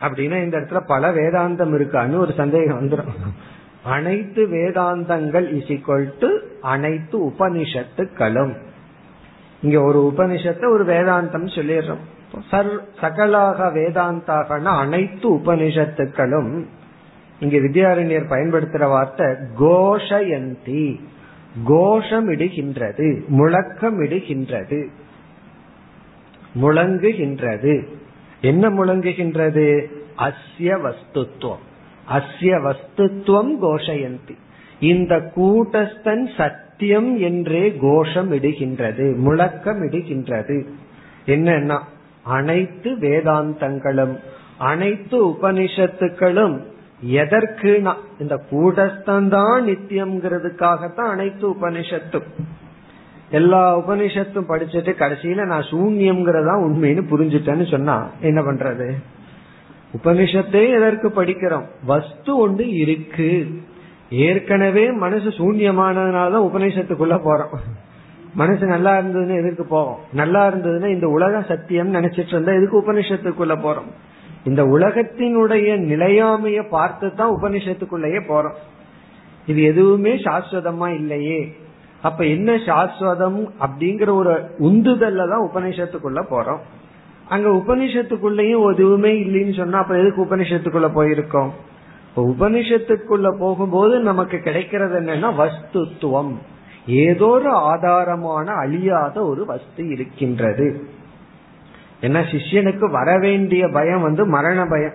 [0.00, 3.12] அப்படின்னா இந்த இடத்துல பல வேதாந்தம் இருக்கான்னு ஒரு சந்தேகம் வந்துடும்
[3.82, 6.28] அனைத்து வேதாந்தங்கள் இஸ் டு
[6.60, 8.72] அனைத்து உபனிஷத்துக்களும்.
[9.64, 12.04] இங்க ஒரு உபனிஷத்தை ஒரு வேதாந்தம் சொல்லிடுறோம்.
[13.00, 16.52] சகலாக வேதாந்தாகனா அனைத்து உபனிஷத்துக்களும்
[17.40, 19.26] இங்க வித்யாரண்யர் பயன்படுத்துற வார்த்தை
[19.60, 20.84] கோஷயந்தி.
[21.64, 24.80] கோஷம் இடுகின்றது முழக்கம் இடுகின்றது
[26.62, 27.74] முழங்குகின்றது.
[28.40, 29.66] என்ன முழங்குகின்றது?
[30.26, 31.64] அஸ்ய வஸ்துத்துவம்
[32.16, 34.36] அஸ்ய வஸ்துத்துவம் கோஷயந்தி.
[34.80, 36.24] இந்த கூட்டஸ்தன்
[36.74, 40.66] சத்தியம் என்றே கோஷம் இடுகின்றது முழக்கம் இடுகின்றது
[41.26, 41.78] என்னன்னா
[42.22, 44.18] அனைத்து வேதாந்தங்களும்
[44.58, 46.62] அனைத்து உபனிஷத்துக்களும்
[47.00, 47.82] எதற்கு
[48.18, 52.26] இந்த கூடஸ்தந்தான் நித்தியம்ங்கிறதுக்காகத்தான் அனைத்து உபனிஷத்தும்.
[53.30, 58.90] எல்லா உபனிஷத்தும் படிச்சுட்டு கடைசியில நான் சூன்யம்ங்கிறதா உண்மைன்னு புரிஞ்சுட்டேன்னு சொன்னா என்ன பண்றது?
[60.04, 61.64] உபனிஷத்தே எதற்கு படிக்கிறோம்?
[61.84, 63.46] வஸ்து ஒன்று இருக்கு.
[64.16, 67.54] ஏற்கனவே மனசு சூன்யமானதுனாலதான் உபநிஷத்துக்குள்ள போறோம்.
[68.34, 69.98] மனசு நல்லா இருந்ததுன்னு எதுக்கு போவோம்?
[70.12, 73.90] நல்லா இருந்ததுன்னா இந்த உலக சத்தியம் நினைச்சிட்டு இருந்தா எதுக்கு உபனிஷத்துக்குள்ள போறோம்?
[74.44, 78.56] இந்த உலகத்தினுடைய நிலையாமைய பார்த்து தான் உபனிஷத்துக்குள்ளேயே போறோம்.
[79.46, 81.56] இது எதுவுமே சாஸ்வதமா இல்லையே.
[82.02, 86.58] அப்ப என்ன சாஸ்வதம் அப்படிங்கிற ஒரு உந்துதல்ல தான் உபனிஷத்துக்குள்ள போறோம்.
[87.28, 91.50] அங்க உபனிஷத்துக்குள்ளயும் எதுவுமே இல்லைன்னு சொன்னா அப்ப எதுக்கு உபனிஷத்துக்குள்ள போயிருக்கோம்?
[92.16, 96.34] உபனிஷத்துக்குள்ள போகும்போது நமக்கு கிடைக்கிறது என்னன்னா வஸ்துத்துவம்.
[96.86, 100.84] ஏதோ ஒரு ஆதாரமான அழியாத ஒரு வஸ்து இருக்கின்றது.
[102.00, 104.92] என்ன சிஷ்யனுக்கு வர வேண்டிய பயம் வந்து மரண பயம்.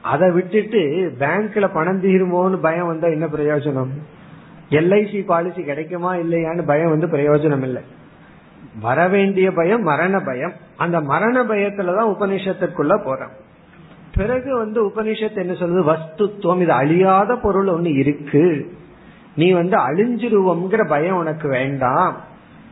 [0.00, 3.90] அதை விட்டுட்டு பேங்க்ல பணம் தீருமோன்னு பயம் வந்தா என்ன பிரயோஜனம்?
[4.70, 7.82] எல்ஐசி பாலிசி கிடைக்குமா இல்லையான்னு பயம் வந்து பிரயோஜனம் இல்லை.
[8.80, 10.52] வர வேண்டிய பயம் மரண பயம்.
[10.76, 13.32] அந்த மரண பயத்துலதான் உபனிஷத்துக்குள்ள போறோம்.
[14.14, 15.84] பிறகு வந்து உபனிஷத்து என்ன சொல்லுது?
[15.84, 18.74] வஸ்துத்துவம் இது அழியாத பொருள் ஒண்ணு இருக்கு.
[19.36, 22.16] நீ வந்து அழிஞ்சிருவோம்ங்கிற பயம் உனக்கு வேண்டாம்.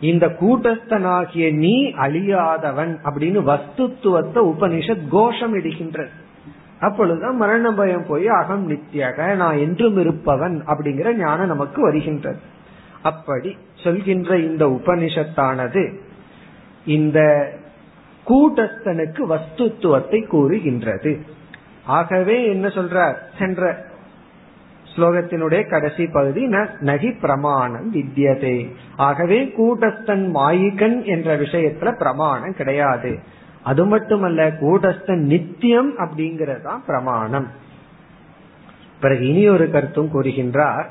[0.01, 6.09] இந்த கூட்டஸ்தனாகிய நீ அழியாதவன் அப்படின்னு வஸ்துத்துவத்தை உபனிஷத் கோஷம் இடுகின்றது
[6.81, 12.39] அப்பொழுதுதான் மரண பயம் போய் அகம் நித்தியாக நான் என்றும் இருப்பவன் அப்படிங்கிற ஞானம் நமக்கு வருகின்றது.
[13.03, 15.95] அப்படி சொல்கின்ற இந்த உபனிஷத்தானது
[16.87, 17.51] இந்த
[18.29, 21.21] கூட்டஸ்தனுக்கு வஸ்துத்துவத்தை கூறுகின்றது.
[21.85, 23.15] ஆகவே என்ன சொல்றார்?
[23.39, 23.87] சென்ற
[24.97, 33.19] ஸ்லோகத்தினுடைய கடைசி பகுதி நகி பிரமாணம் வித்தியதே ஆகவே கூட்டஸ்தன் மாயிகன் என்ற விஷயத்துல பிரமாணம் கிடையாது.
[33.63, 37.49] அது மட்டுமல்ல கூட்டஸ்தன் நித்தியம் அப்படிங்கறதுதான் பிரமாணம்.
[39.01, 40.85] பிறகு இனி ஒரு கருத்தும் கூறுகின்றார்.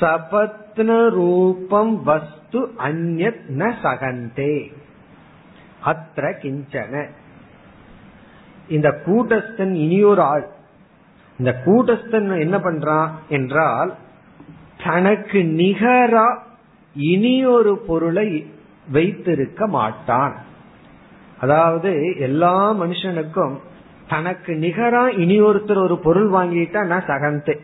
[0.00, 4.72] சபத்ன ரூபம் வஸ்து அந்நத் ந சகந்தே.
[5.84, 7.06] அத்திர கிஞ்சன.
[8.68, 10.46] இந்த கூட்டஸ்தன் இனியொரு ஆள்.
[11.38, 13.94] இந்த கூட்டஸ்தன் என்ன பண்றான் என்றால்
[14.84, 16.38] தனக்கு நிகரா
[16.94, 18.52] இனியொரு பொருளை
[18.90, 20.36] வைத்திருக்க மாட்டான்.
[21.40, 23.56] அதாவது எல்லா மனுஷனுக்கும்
[24.08, 27.58] தனக்கு நிகரா இனி ஒருத்தர் ஒரு பொருள் வாங்கிட்டா நான் சகந்தே.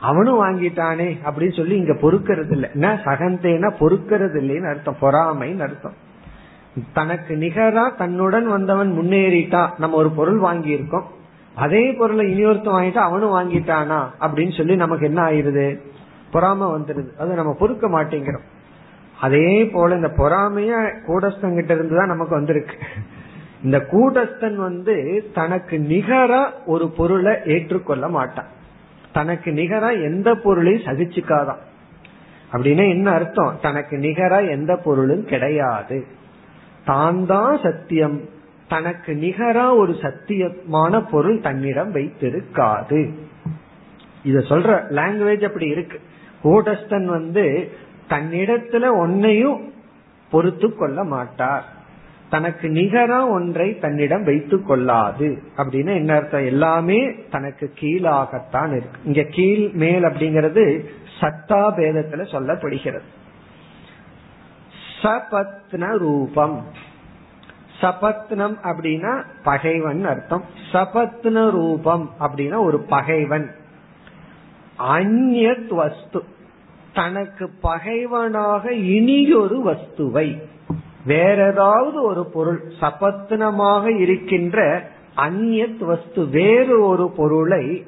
[0.00, 4.96] அவனும் வாங்கிட்டானே அப்படின்னு சொல்லி இங்க பொறுக்கிறது இல்லை என்ன சகந்தேனா பொறுக்கிறது இல்லைன்னு அர்த்தம்.
[5.00, 5.92] பொறாமைன்னு அர்த்தம்.
[6.92, 11.22] தனக்கு நிகரா தன்னுடன் வந்தவன் முன்னேறிட்டா நம்ம ஒரு பொருள் வாங்கி இருக்கோம்
[11.54, 15.80] அதே பொருளை இனியொருத்தன் வாங்கிட்டா அவனும் வாங்கிட்டானா அப்படின்னு சொல்லி நமக்கு என்ன ஆயிருது?
[16.32, 17.18] பொறாம வந்துருது.
[17.18, 18.44] அது நம்ம பொறுக்க மாட்டேங்கிறோம்.
[19.20, 22.76] அதே போல இந்த பொறாமைய கூடஸ்தன் கிட்ட இருந்துதான் நமக்கு வந்திருக்கு.
[23.64, 28.46] இந்த கூடஸ்தன் வந்து தனக்கு நிகரா ஒரு பொருளை ஏற்றுக்கொள்ள மாட்டான்.
[29.12, 31.58] தனக்கு நிகரா எந்த பொருளையும் சகிச்சுக்காதான்.
[32.52, 33.58] அப்படின்னா என்ன அர்த்தம்?
[33.62, 36.06] தனக்கு நிகரா எந்த பொருளும் கிடையாது.
[36.84, 38.20] தான் தான் சத்தியம்.
[38.68, 43.12] தனக்கு நிகரா ஒரு சத்தியமான பொருள் தன்னிடம் வைத்திருக்காது.
[44.24, 46.00] இத சொல்ற லாங்குவேஜ் அப்படி இருக்கு.
[46.44, 47.72] கூடஸ்தன் வந்து
[48.08, 49.60] தன்னிடத்துல ஒன்னையும்
[50.30, 51.64] பொறுத்து கொள்ள மாட்டார்.
[52.30, 55.38] தனக்கு நிகரா ஒன்றை தன்னிடம் வைத்து கொள்ளாது.
[55.56, 56.44] அப்படின்னு என்ன அர்த்தம்?
[56.44, 59.00] எல்லாமே தனக்கு கீழாகத்தான் இருக்கு.
[59.04, 60.84] இங்க கீழ் மேல் அப்படிங்கிறது
[61.20, 63.02] சத்தா பேதத்துல சொல்லப்படுகிறது.
[65.04, 66.64] சபத்ன ரூபம்.
[67.80, 70.44] சபத்னம் அப்படின்னா பகைவன் அர்த்தம்.
[70.72, 73.54] சபத்ன ரூபம் அப்படின்னா ஒரு பகைவன்.
[74.78, 76.24] அந்நத் வஸ்து.
[76.94, 80.42] தனக்கு பகைவனாக இனியொரு வஸ்துவை.
[81.06, 87.86] வேற ஏதாவது ஒரு பொருள் சபத்னமாக இருக்கின்ற அந்நியத் வஸ்து வேறு ஒரு பொருளை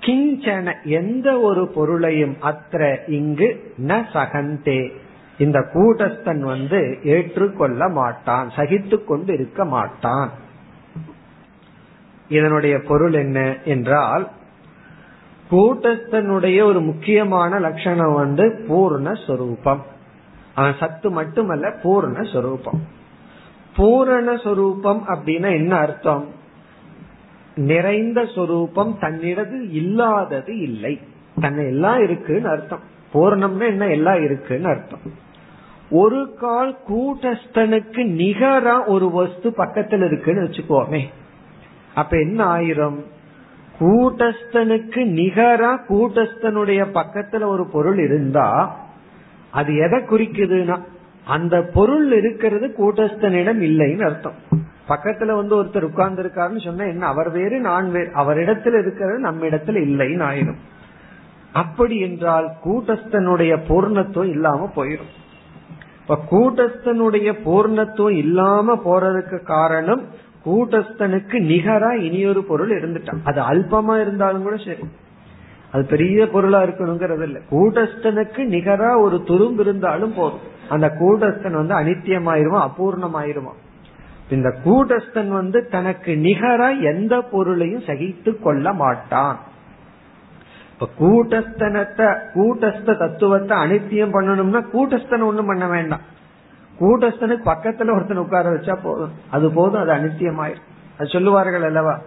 [0.00, 5.04] கிஞ்சன எந்த ஒரு பொருளையும் அத்த இங்கு ந சகந்தே.
[5.38, 10.30] இந்த கூட்டஸ்தன் வந்து ஏற்றுக்கொள்ள மாட்டான் சகித்து கொண்டு இருக்க மாட்டான்
[12.28, 14.30] இதனுடைய பொருள் என்ன என்றால்
[15.50, 19.80] கூட்டஸ்தனுடைய ஒரு முக்கியமான லட்சணம் வந்து பூர்ணஸ்வரூபம்.
[20.54, 22.80] அவன் சத்து மட்டுமல்ல பூர்ணஸ்வரூபம்.
[23.76, 26.28] பூரணஸ்வரூபம் பூரண அப்படின்னா என்ன அர்த்தம்?
[27.56, 31.00] நிறைந்த சொரூபம் தன்னிடது இல்லாதது இல்லை.
[31.40, 32.80] தன்னை எல்லாம் இருக்குன்னு அர்த்தம்.
[33.12, 33.86] பூர்ணம்னா என்ன?
[33.86, 35.24] எல்லாம் இருக்குன்னு அர்த்தம்.
[35.90, 41.02] ஒரு கால் கூட்டஸ்தனுக்கு நிகரா ஒரு வஸ்து பக்கத்தில் இருக்குன்னு வச்சுக்கோமே.
[41.94, 43.04] அப்ப என்ன ஆயிரும்?
[43.80, 48.76] கூட்டஸ்தனுக்கு நிகரா கூட்டஸ்தனுடைய பக்கத்துல ஒரு பொருள் இருந்தா
[49.50, 50.82] அது எதை குறிக்குதுன்னா
[51.24, 54.34] அந்த பொருள் இருக்கிறது கூட்டஸ்தனிடம் இல்லைன்னு அர்த்தம்.
[54.88, 59.80] பக்கத்துல வந்து ஒருத்தர் உட்கார்ந்து இருக்காருன்னு சொன்னா என்ன அவர் வேறு நான் வேறு அவரிடத்துல இருக்கிறது நம்ம இடத்துல
[59.88, 60.58] இல்லைன்னு ஆயிரும்.
[61.52, 65.12] அப்படி என்றால் கூட்டஸ்தனுடைய பூர்ணத்துவம் இல்லாம போயிடும்
[66.08, 70.04] இப்ப கூட்டஸ்தனுடைய பூர்ணத்துவம் இல்லாம போறதுக்கு காரணம்
[70.44, 73.20] கூட்டஸ்தனுக்கு நிகரா இனியொரு பொருள் இருந்துட்டான்.
[73.24, 74.78] அது அல்பமா இருந்தாலும் கூட சரி.
[75.72, 80.54] அது பெரிய பொருளா இருக்கணுங்கிறது இல்ல கூட்டஸ்தனுக்கு நிகரா ஒரு துரும்பு இருந்தாலும் போதும்.
[80.68, 83.60] அந்த கூட்டஸ்தன் வந்து அனித்தியமாயிருவான் அபூர்ணமாயிருவான்.
[84.30, 89.38] இந்த கூட்டஸ்தன் வந்து தனக்கு நிகரா எந்த பொருளையும் சகித்து கொள்ள மாட்டான்.
[90.78, 96.00] இப்ப கூட்டஸ்தனத்தை கூட்டஸ்த தத்துவத்தை அனித்தியம் பண்ணணும்னா கூட்டஸ்தனை ஒண்ணும் பண்ண வேண்டாம்.
[96.80, 99.12] கூட்டஸ்தனுக்கு பக்கத்துல ஒருத்தன் உட்கார வச்சா போதும்.
[99.30, 100.66] அது போதும் அது அனித்தியமாயிரும்.
[100.98, 102.00] அது சொல்லுவார்கள் அல்லவா?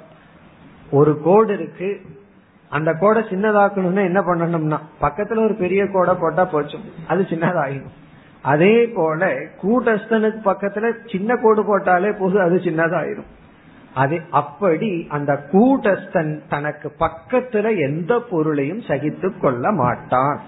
[0.91, 2.01] ஒரு கோடு இருக்கு.
[2.69, 6.83] அந்த கோடை சின்னதாக்கணும்னா என்ன பண்ணணும்னா பக்கத்துல ஒரு பெரிய கோடை போட்டா போச்சும்.
[7.07, 7.97] அது சின்னதாகிடும்
[8.41, 13.25] அதே போல கூட்டஸ்தனுக்கு பக்கத்துல சின்ன கோடு போட்டாலே போதும் அது சின்னதாயிரும்.
[13.99, 20.39] அது அப்படி அந்த கூட்டஸ்தன் தனக்கு பக்கத்துல எந்த பொருளையும் சகித்து கொள்ள மாட்டான்.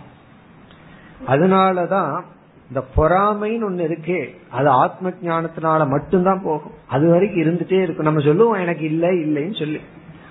[1.28, 2.22] அதனாலதான்
[2.70, 4.20] இந்த பொறாமைன்னு ஒண்ணு இருக்கே
[4.52, 6.72] அது ஆத்ம ஜானத்தினால மட்டும்தான் போகும்.
[6.88, 8.06] அது வரைக்கும் இருந்துட்டே இருக்கும்.
[8.06, 9.80] நம்ம சொல்லுவோம் எனக்கு இல்ல இல்லைன்னு சொல்லி.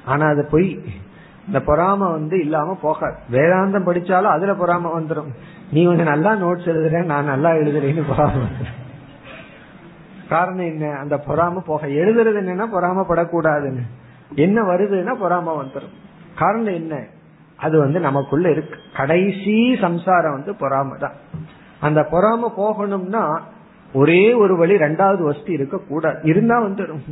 [0.04, 0.78] ஆனா அது பொய்.
[1.46, 3.16] இந்த பொறாம வந்து இல்லாம போகாது.
[3.32, 5.30] வேதாந்தம் படிச்சாலும் அதுல பொறாம வந்துடும்
[5.72, 8.30] நீ கொஞ்சம் நல்லா நோட்ஸ் எழுதுற நான் நல்லா எழுதுறேன்னு பொறாம
[10.30, 10.84] காரணம் என்ன?
[10.92, 13.84] அந்த பொறாம போக எழுதுறது என்னன்னா பொறாமப்படக்கூடாதுன்னு
[14.34, 15.96] என்ன வருதுன்னா பொறாம வந்துடும்
[16.38, 16.94] காரணம் என்ன?
[17.56, 18.78] அது வந்து நமக்குள்ள இருக்கு.
[18.96, 21.16] கடைசி சம்சாரம் வந்து பொறாம தான்.
[21.80, 23.24] அந்த பொறாம போகணும்னா
[23.92, 27.04] ஒரே ஒரு வழி ரெண்டாவது வஸ்து இருக்க கூடாது இருந்தா வந்துடும்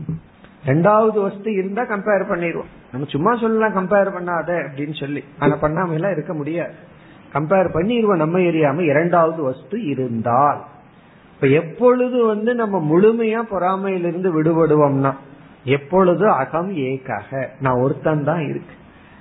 [0.67, 2.71] ரெண்டாவது வஸ்து இருந்தா கம்பேர் பண்ணிடுவோம்.
[2.93, 5.25] நம்ம சும்மா சொல்லலாம் கம்பேர் பண்ணாத அப்படின்னு சொல்லி.
[5.39, 6.75] ஆனா பண்ணாம எல்லாம் இருக்க முடியாது.
[7.33, 10.61] கம்பேர் பண்ணிடுவோம் நம்ம எரியாம இரண்டாவது வஸ்து இருந்தால்.
[11.39, 15.11] இப்ப எப்பொழுது வந்து நம்ம முழுமையா பொறாமையிலிருந்து விடுபடுவோம்னா
[15.75, 17.31] எப்பொழுது அகம் ஏக்காக?
[17.65, 18.75] நான் ஒருத்தன் தான் இருக்கு.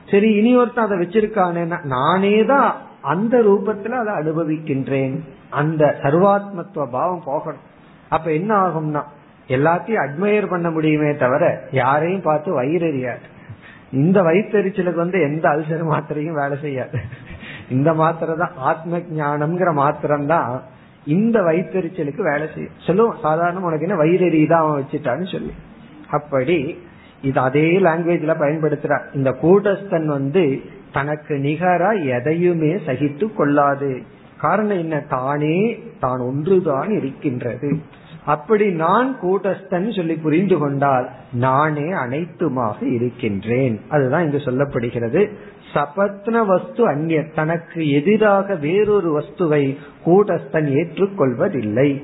[0.08, 1.64] சரி இனி ஒருத்தன் அதை வச்சிருக்கானே
[1.96, 2.70] நானே தான்
[3.12, 5.16] அந்த ரூபத்துல அதை அனுபவிக்கின்றேன்.
[5.60, 7.68] அந்த சர்வாத்மத்துவ பாவம் போகணும்.
[8.10, 9.04] அப்ப என்ன ஆகும்னா
[9.50, 13.28] எல்லாத்தையும் அட்மையர் பண்ண முடியுமே தவிர யாரையும் பார்த்து வயிறறியாது
[13.92, 16.98] இந்த வயிற்றுச்சலுக்கு வந்து எந்த அல்சர் மாத்திரையும் வேலை செய்யாது.
[17.70, 20.50] இந்த மாத்திரை தான் ஆத்ம ஞானம்ங்கிற மாத்திரம் தான்
[21.08, 22.72] இந்த வயிற்றுச்சலுக்கு வேலை செய்யும்.
[22.88, 25.52] சொல்லுவோம் சாதாரண உனக்கு என்ன வயிறறி தான் அவன் வச்சுட்டான்னு சொல்லி.
[26.10, 26.78] அப்படி
[27.22, 29.00] இது அதே லாங்குவேஜ்ல பயன்படுத்துற.
[29.14, 34.02] இந்த கூட்டஸ்தன் வந்து தனக்கு நிகரா எதையுமே சகித்து கொள்ளாது.
[34.38, 35.00] காரணம் என்ன?
[35.00, 37.78] தானே தான் ஒன்றுதான் இருக்கின்றது.
[38.26, 43.82] அப்படி நான் கூட்டஸ்தன் சொல்லி புரிந்து கொண்டால் நானே அனைத்துமாக இருக்கின்றேன்.
[43.90, 45.30] அதுதான் இங்கு சொல்லப்படுகிறது.
[45.74, 52.04] சபத்ன வஸ்து அந்நிய தனக்கு எதிராக வேறொரு வஸ்துவை கூட்டஸ்தன் ஏற்றுக்கொள்வதில்லை.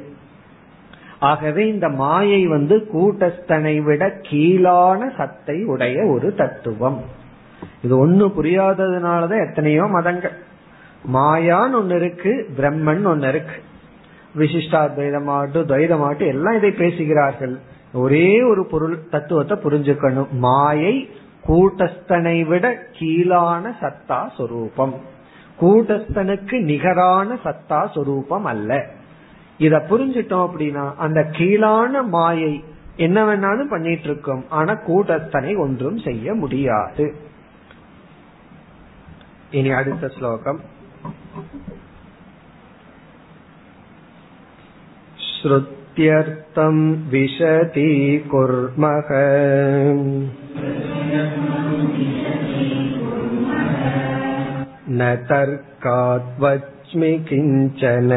[1.19, 7.01] ஆகவே இந்த மாயை வந்து கூட்டஸ்தனை விட கீழான சத்தை உடைய ஒரு தத்துவம்.
[7.81, 10.35] இது ஒண்ணு புரியாததுனாலதான் எத்தனையோ மதங்கள்.
[11.13, 13.57] மாயான்னு ஒன்னு இருக்கு பிரம்மன் ஒன்னு இருக்கு.
[14.37, 17.59] விசிஷ்டாத்வைதமாட்டு துவைதமாட்டு எல்லாம் இதை பேசுகிறார்கள்.
[17.93, 20.29] ஒரே ஒரு பொருள் தத்துவத்தை புரிஞ்சுக்கணும்.
[20.29, 21.09] மாயை
[21.44, 22.66] கூட்டஸ்தனை விட
[22.98, 24.96] கீழான சத்தா சொரூபம்
[25.58, 28.72] கூட்டஸ்தனுக்கு நிகரான சத்தா சொரூபம் அல்ல
[29.60, 32.52] இத புரிஞ்சிட்டோம் அப்படின்னா அந்த கீழான மாயை
[32.96, 37.06] என்ன வேணாலும் பண்ணிட்டு இருக்கோம் ஆனா கூட்டத்தனை ஒன்றும் செய்ய முடியாது
[39.50, 40.60] இனி அடுத்த ஸ்லோகம்
[45.40, 46.78] श्रुत्यर्थं
[47.10, 47.90] विशति
[48.30, 49.10] कुर्मः
[54.90, 58.12] न तर्काद्वच्मि किञ्चन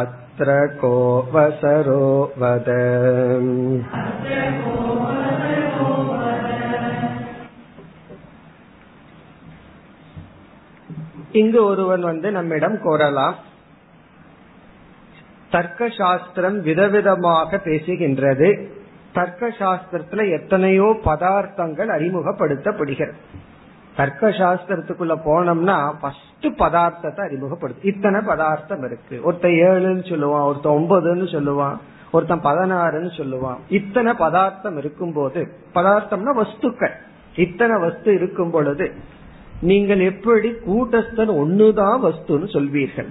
[0.00, 0.94] अत्र को
[1.34, 2.04] वसरो
[2.38, 2.68] वद
[11.41, 13.37] இங்கு ஒருவன் வந்து நம்மிடம் கோரலாம்.
[15.51, 18.49] தர்க்க சாஸ்திரம் விதவிதமாக பேசுகின்றது.
[19.13, 23.15] தர்க்க சாஸ்திரத்துல எத்தனையோ பதார்த்தங்கள் அறிமுகப்படுத்தப்படுகிறது.
[23.95, 29.17] தர்க்க சாஸ்திரத்துக்குள்ள போனோம்னா ஃபர்ஸ்ட் பதார்த்தத்தை அறிமுகப்படுத்து இத்தனை பதார்த்தம் இருக்கு.
[29.23, 31.77] ஒருத்தன் ஏழுன்னு சொல்லுவான் ஒருத்தன் ஒன்பதுன்னு சொல்லுவான்
[32.11, 33.59] ஒருத்தன் பதினாறுன்னு சொல்லுவான்.
[33.69, 35.41] இத்தனை பதார்த்தம் இருக்கும் போது
[35.75, 36.95] பதார்த்தம்னா வஸ்துக்கள்.
[37.45, 38.87] இத்தனை வஸ்து இருக்கும் பொழுது
[39.61, 43.07] நீங்கள் எப்படி கூட்டஸ்தன் ஒண்ணுதான் வஸ்துன்னு சொல்வீர்கள்.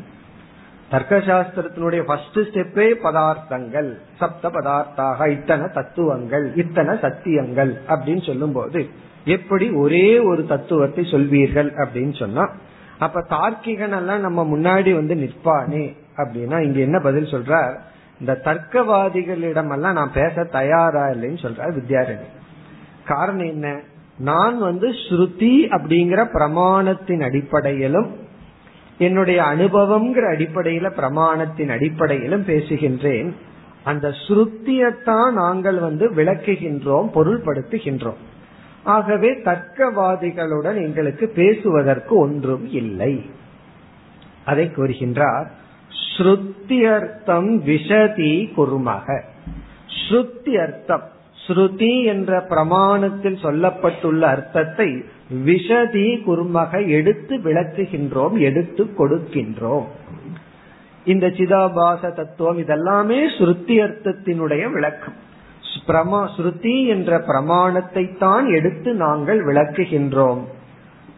[0.91, 8.87] தர்க்க சாஸ்திரத்தினுடைய ஃபர்ஸ்ட் ஸ்டெப்பே பதார்த்தங்கள் சப்த பதார்த்தாக இத்தனை தத்துவங்கள் இத்தனை சத்தியங்கள் அப்படின்னு சொல்லும் போது
[9.25, 12.51] எப்படி ஒரே ஒரு தத்துவத்தை சொல்வீர்கள் அப்படின்னு சொன்னா
[12.99, 17.79] அப்ப தார்க்கிகன் எல்லாம் நம்ம முன்னாடி வந்து நிற்பானே அப்படின்னா இங்க என்ன பதில் சொல்றார்?
[18.21, 22.27] இந்த தர்க்கவாதிகளிடம் எல்லாம் நான் பேச தயாரா இல்லைன்னு சொல்றார் வித்யாரணி.
[23.05, 23.81] காரணம் என்ன?
[24.19, 28.17] நான் வந்து ஸ்ருதி அப்படிங்கிற பிரமாணத்தின் அடிப்படையிலும்
[28.99, 33.33] என்னுடைய அனுபவம்ங்கிற அடிப்படையில பிரமாணத்தின் அடிப்படையிலும் பேசுகின்றேன்.
[33.85, 38.21] அந்த ஸ்ருத்தியத்தான் நாங்கள் வந்து விளக்குகின்றோம் பொருள்படுத்துகின்றோம்.
[38.85, 43.31] ஆகவே தர்க்கவாதிகளுடன் எங்களுக்கு பேசுவதற்கு ஒன்றும் இல்லை.
[44.45, 45.47] அதை கூறுகின்றார்
[46.17, 49.21] ஸ்ருத்தியர்த்தம் விஷதி குருமக.
[50.09, 51.13] ஸ்ருத்தி அர்த்தம்
[51.47, 55.05] ஸ்ருதி என்ற பிரமாணத்தில் சொல்லப்பட்டுள்ள அர்த்தத்தை
[55.47, 59.85] விஷதி குருமக எடுத்து விளக்குகின்றோம் எடுத்து கொடுக்கின்றோம்.
[61.05, 65.15] இந்த சிதாபாச தத்துவம் இதெல்லாமே ஸ்ருத்தி அர்த்தத்தினுடைய விளக்கம்.
[65.87, 70.45] பிரமா ஸ்ருதி என்ற பிரமாணத்தை தான் எடுத்து நாங்கள் விளக்குகின்றோம்.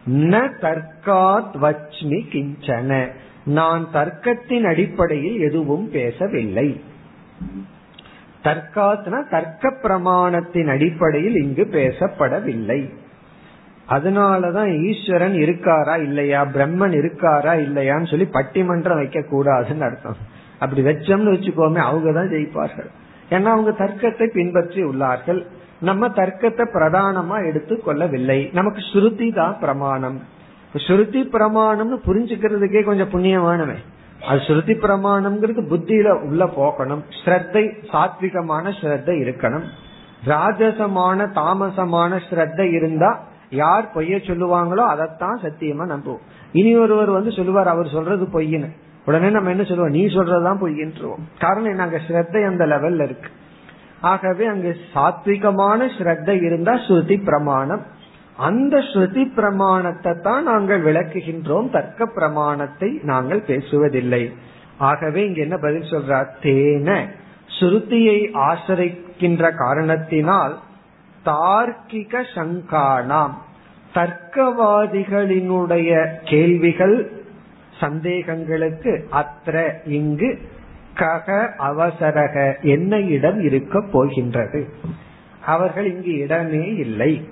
[0.07, 3.07] ந தர்க்காத் வச்மி கிஞ்சன.
[3.45, 6.81] நான் தர்க்கத்தின் அடிப்படையில் எதுவும் பேசவில்லை.
[8.43, 12.89] தர்க்காத்னா தர்க்க பிரமாணத்தின் அடிப்படையில் இங்கு பேசப்படவில்லை.
[13.89, 20.17] அதனாலதான் ஈஸ்வரன் இருக்காரா இல்லையா பிரம்மன் இருக்காரா இல்லையான்னு சொல்லி பட்டிமன்றம் வைக்க கூடாதுன்னு அர்த்தம்.
[20.59, 22.89] அப்படி வச்சோம்னு வச்சுக்கோமே அவங்க தான் ஜெயிப்பார்கள்.
[23.29, 25.45] ஏன்னா அவங்க தர்க்கத்தை பின்பற்றி உள்ளார்கள்.
[25.79, 28.49] நம்ம தர்க்கத்தை பிரதானமா எடுத்து கொள்ளவில்லை.
[28.53, 30.21] நமக்கு ஸ்ருதி தான் பிரமாணம்.
[30.73, 33.83] ஸ்ருதி பிரமாணம்னு புரிஞ்சுக்கிறதுக்கே கொஞ்சம் புண்ணியமானவன்.
[34.25, 39.63] அது ஸ்ருதி பிரமாணம்ங்கிறது புத்தியில உள்ள போகணும் ஸ்ரத்தை சாத்விகமான ஸ்ரத்த இருக்கணும்.
[40.25, 46.25] ராஜசமான தாமசமான ஸ்ரத்த இருந்தா யார் பொய்ய சொல்லுவாங்களோ அதைத்தான் சத்தியமா நம்புவோம்.
[46.51, 48.69] இனி ஒருவர் வந்து சொல்லுவார் அவர் சொல்றது பொய்ன்னு
[49.05, 49.91] உடனே நம்ம என்ன சொல்லுவோம்?
[49.91, 51.23] நீ சொல்றதுதான் பொய்யின்றுவோம்.
[51.39, 51.83] காரணம் என்ன?
[51.83, 53.29] அங்க ஸ்ரத்தை அந்த லெவல்ல இருக்கு.
[54.01, 57.85] ஆகவே அங்கு சாத்விகமான ஸ்ரத்த இருந்தா ஸ்ருதி பிரமாணம்.
[58.37, 61.69] அந்த ஸ்ருதி பிரமாணத்தை தான் நாங்கள் விளக்குகின்றோம்.
[61.69, 64.31] தர்க்க பிரமாணத்தை நாங்கள் பேசுவதில்லை.
[64.77, 67.07] ஆகவே இங்க என்ன பதில் சொல்றார் தேன.
[67.59, 70.57] ஸ்ருதியை ஆசிரிக்கின்ற காரணத்தினால்
[71.25, 73.33] தார்க்கிக சங்கானாம்.
[73.93, 77.11] தர்க்கவாதிகளினுடைய கேள்விகள்
[77.79, 80.39] சந்தேகங்களுக்கு அத்த இங்கு
[80.95, 84.67] கக அவசரக என்ன இடம் இருக்க போகின்றது?
[85.45, 87.27] அவர்கள் இங்கு இடமே இல்லை.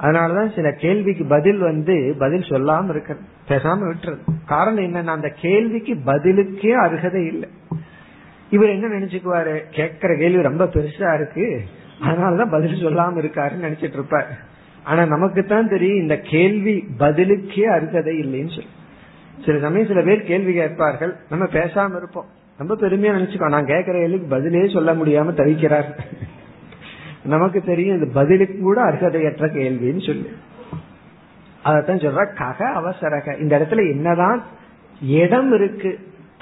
[0.00, 3.16] அதனாலதான் சில கேள்விக்கு பதில் வந்து பதில் சொல்லாம இருக்க
[3.48, 4.18] பேசாம விட்டுறது.
[4.46, 7.48] காரணம் என்னன்னா அந்த கேள்விக்கு பதிலுக்கே அருகதை இல்லை.
[8.50, 9.60] இவர் என்ன நினைச்சுக்குவாரு?
[9.70, 11.62] கேக்குற கேள்வி ரொம்ப பெருசா இருக்கு.
[12.02, 14.34] அதனாலதான் பதில் சொல்லாம இருக்காருன்னு நினைச்சிட்டு இருப்பாரு.
[14.84, 18.68] ஆனா நமக்கு தான் தெரியும் இந்த கேள்வி பதிலுக்கே அருகதை இல்லைன்னு சொல்லி.
[19.44, 21.16] சில சமயம் சில பேர் கேள்வி கேட்பார்கள்.
[21.30, 22.26] நம்ம பேசாம இருப்போம்.
[22.58, 25.98] ரொம்ப பெருமையா நினைச்சுக்கோ நான் கேட்கிற கேள்விக்கு பதிலே சொல்ல முடியாம தவிக்கிறார்
[27.26, 30.28] நமக்கு தெரியும் இது பதிலுக்கு கூட அர்ஹதையற்ற கேள்வின்னு சொல்லு.
[31.64, 33.40] அதத்தான் சொல்ற கக அவசரக.
[33.40, 34.42] இந்த இடத்துல என்னதான்
[35.00, 35.90] இடம் இருக்கு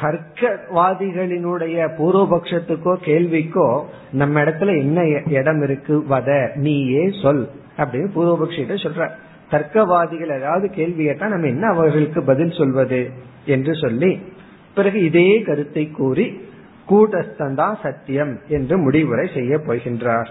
[0.02, 3.68] தர்க்கவாதிகளினுடைய பூர்வபக்ஷத்துக்கோ கேள்விக்கோ
[4.12, 7.44] நம்ம இடத்துல என்ன இடம் இருக்கு வத நீயே சொல்
[7.78, 9.08] அப்படின்னு பூர்வபக்ஷிட்ட சொல்ற.
[9.50, 13.00] தர்க்கவாதிகள் ஏதாவது கேள்வி கேட்டா நம்ம என்ன அவர்களுக்கு பதில் சொல்வது
[13.46, 14.10] என்று சொல்லி
[14.74, 16.26] பிறகு இதே கருத்தை கூறி
[16.90, 20.30] கூட்டஸ்தந்தா சத்தியம் என்று முடிவுரை செய்ய போகின்றார்.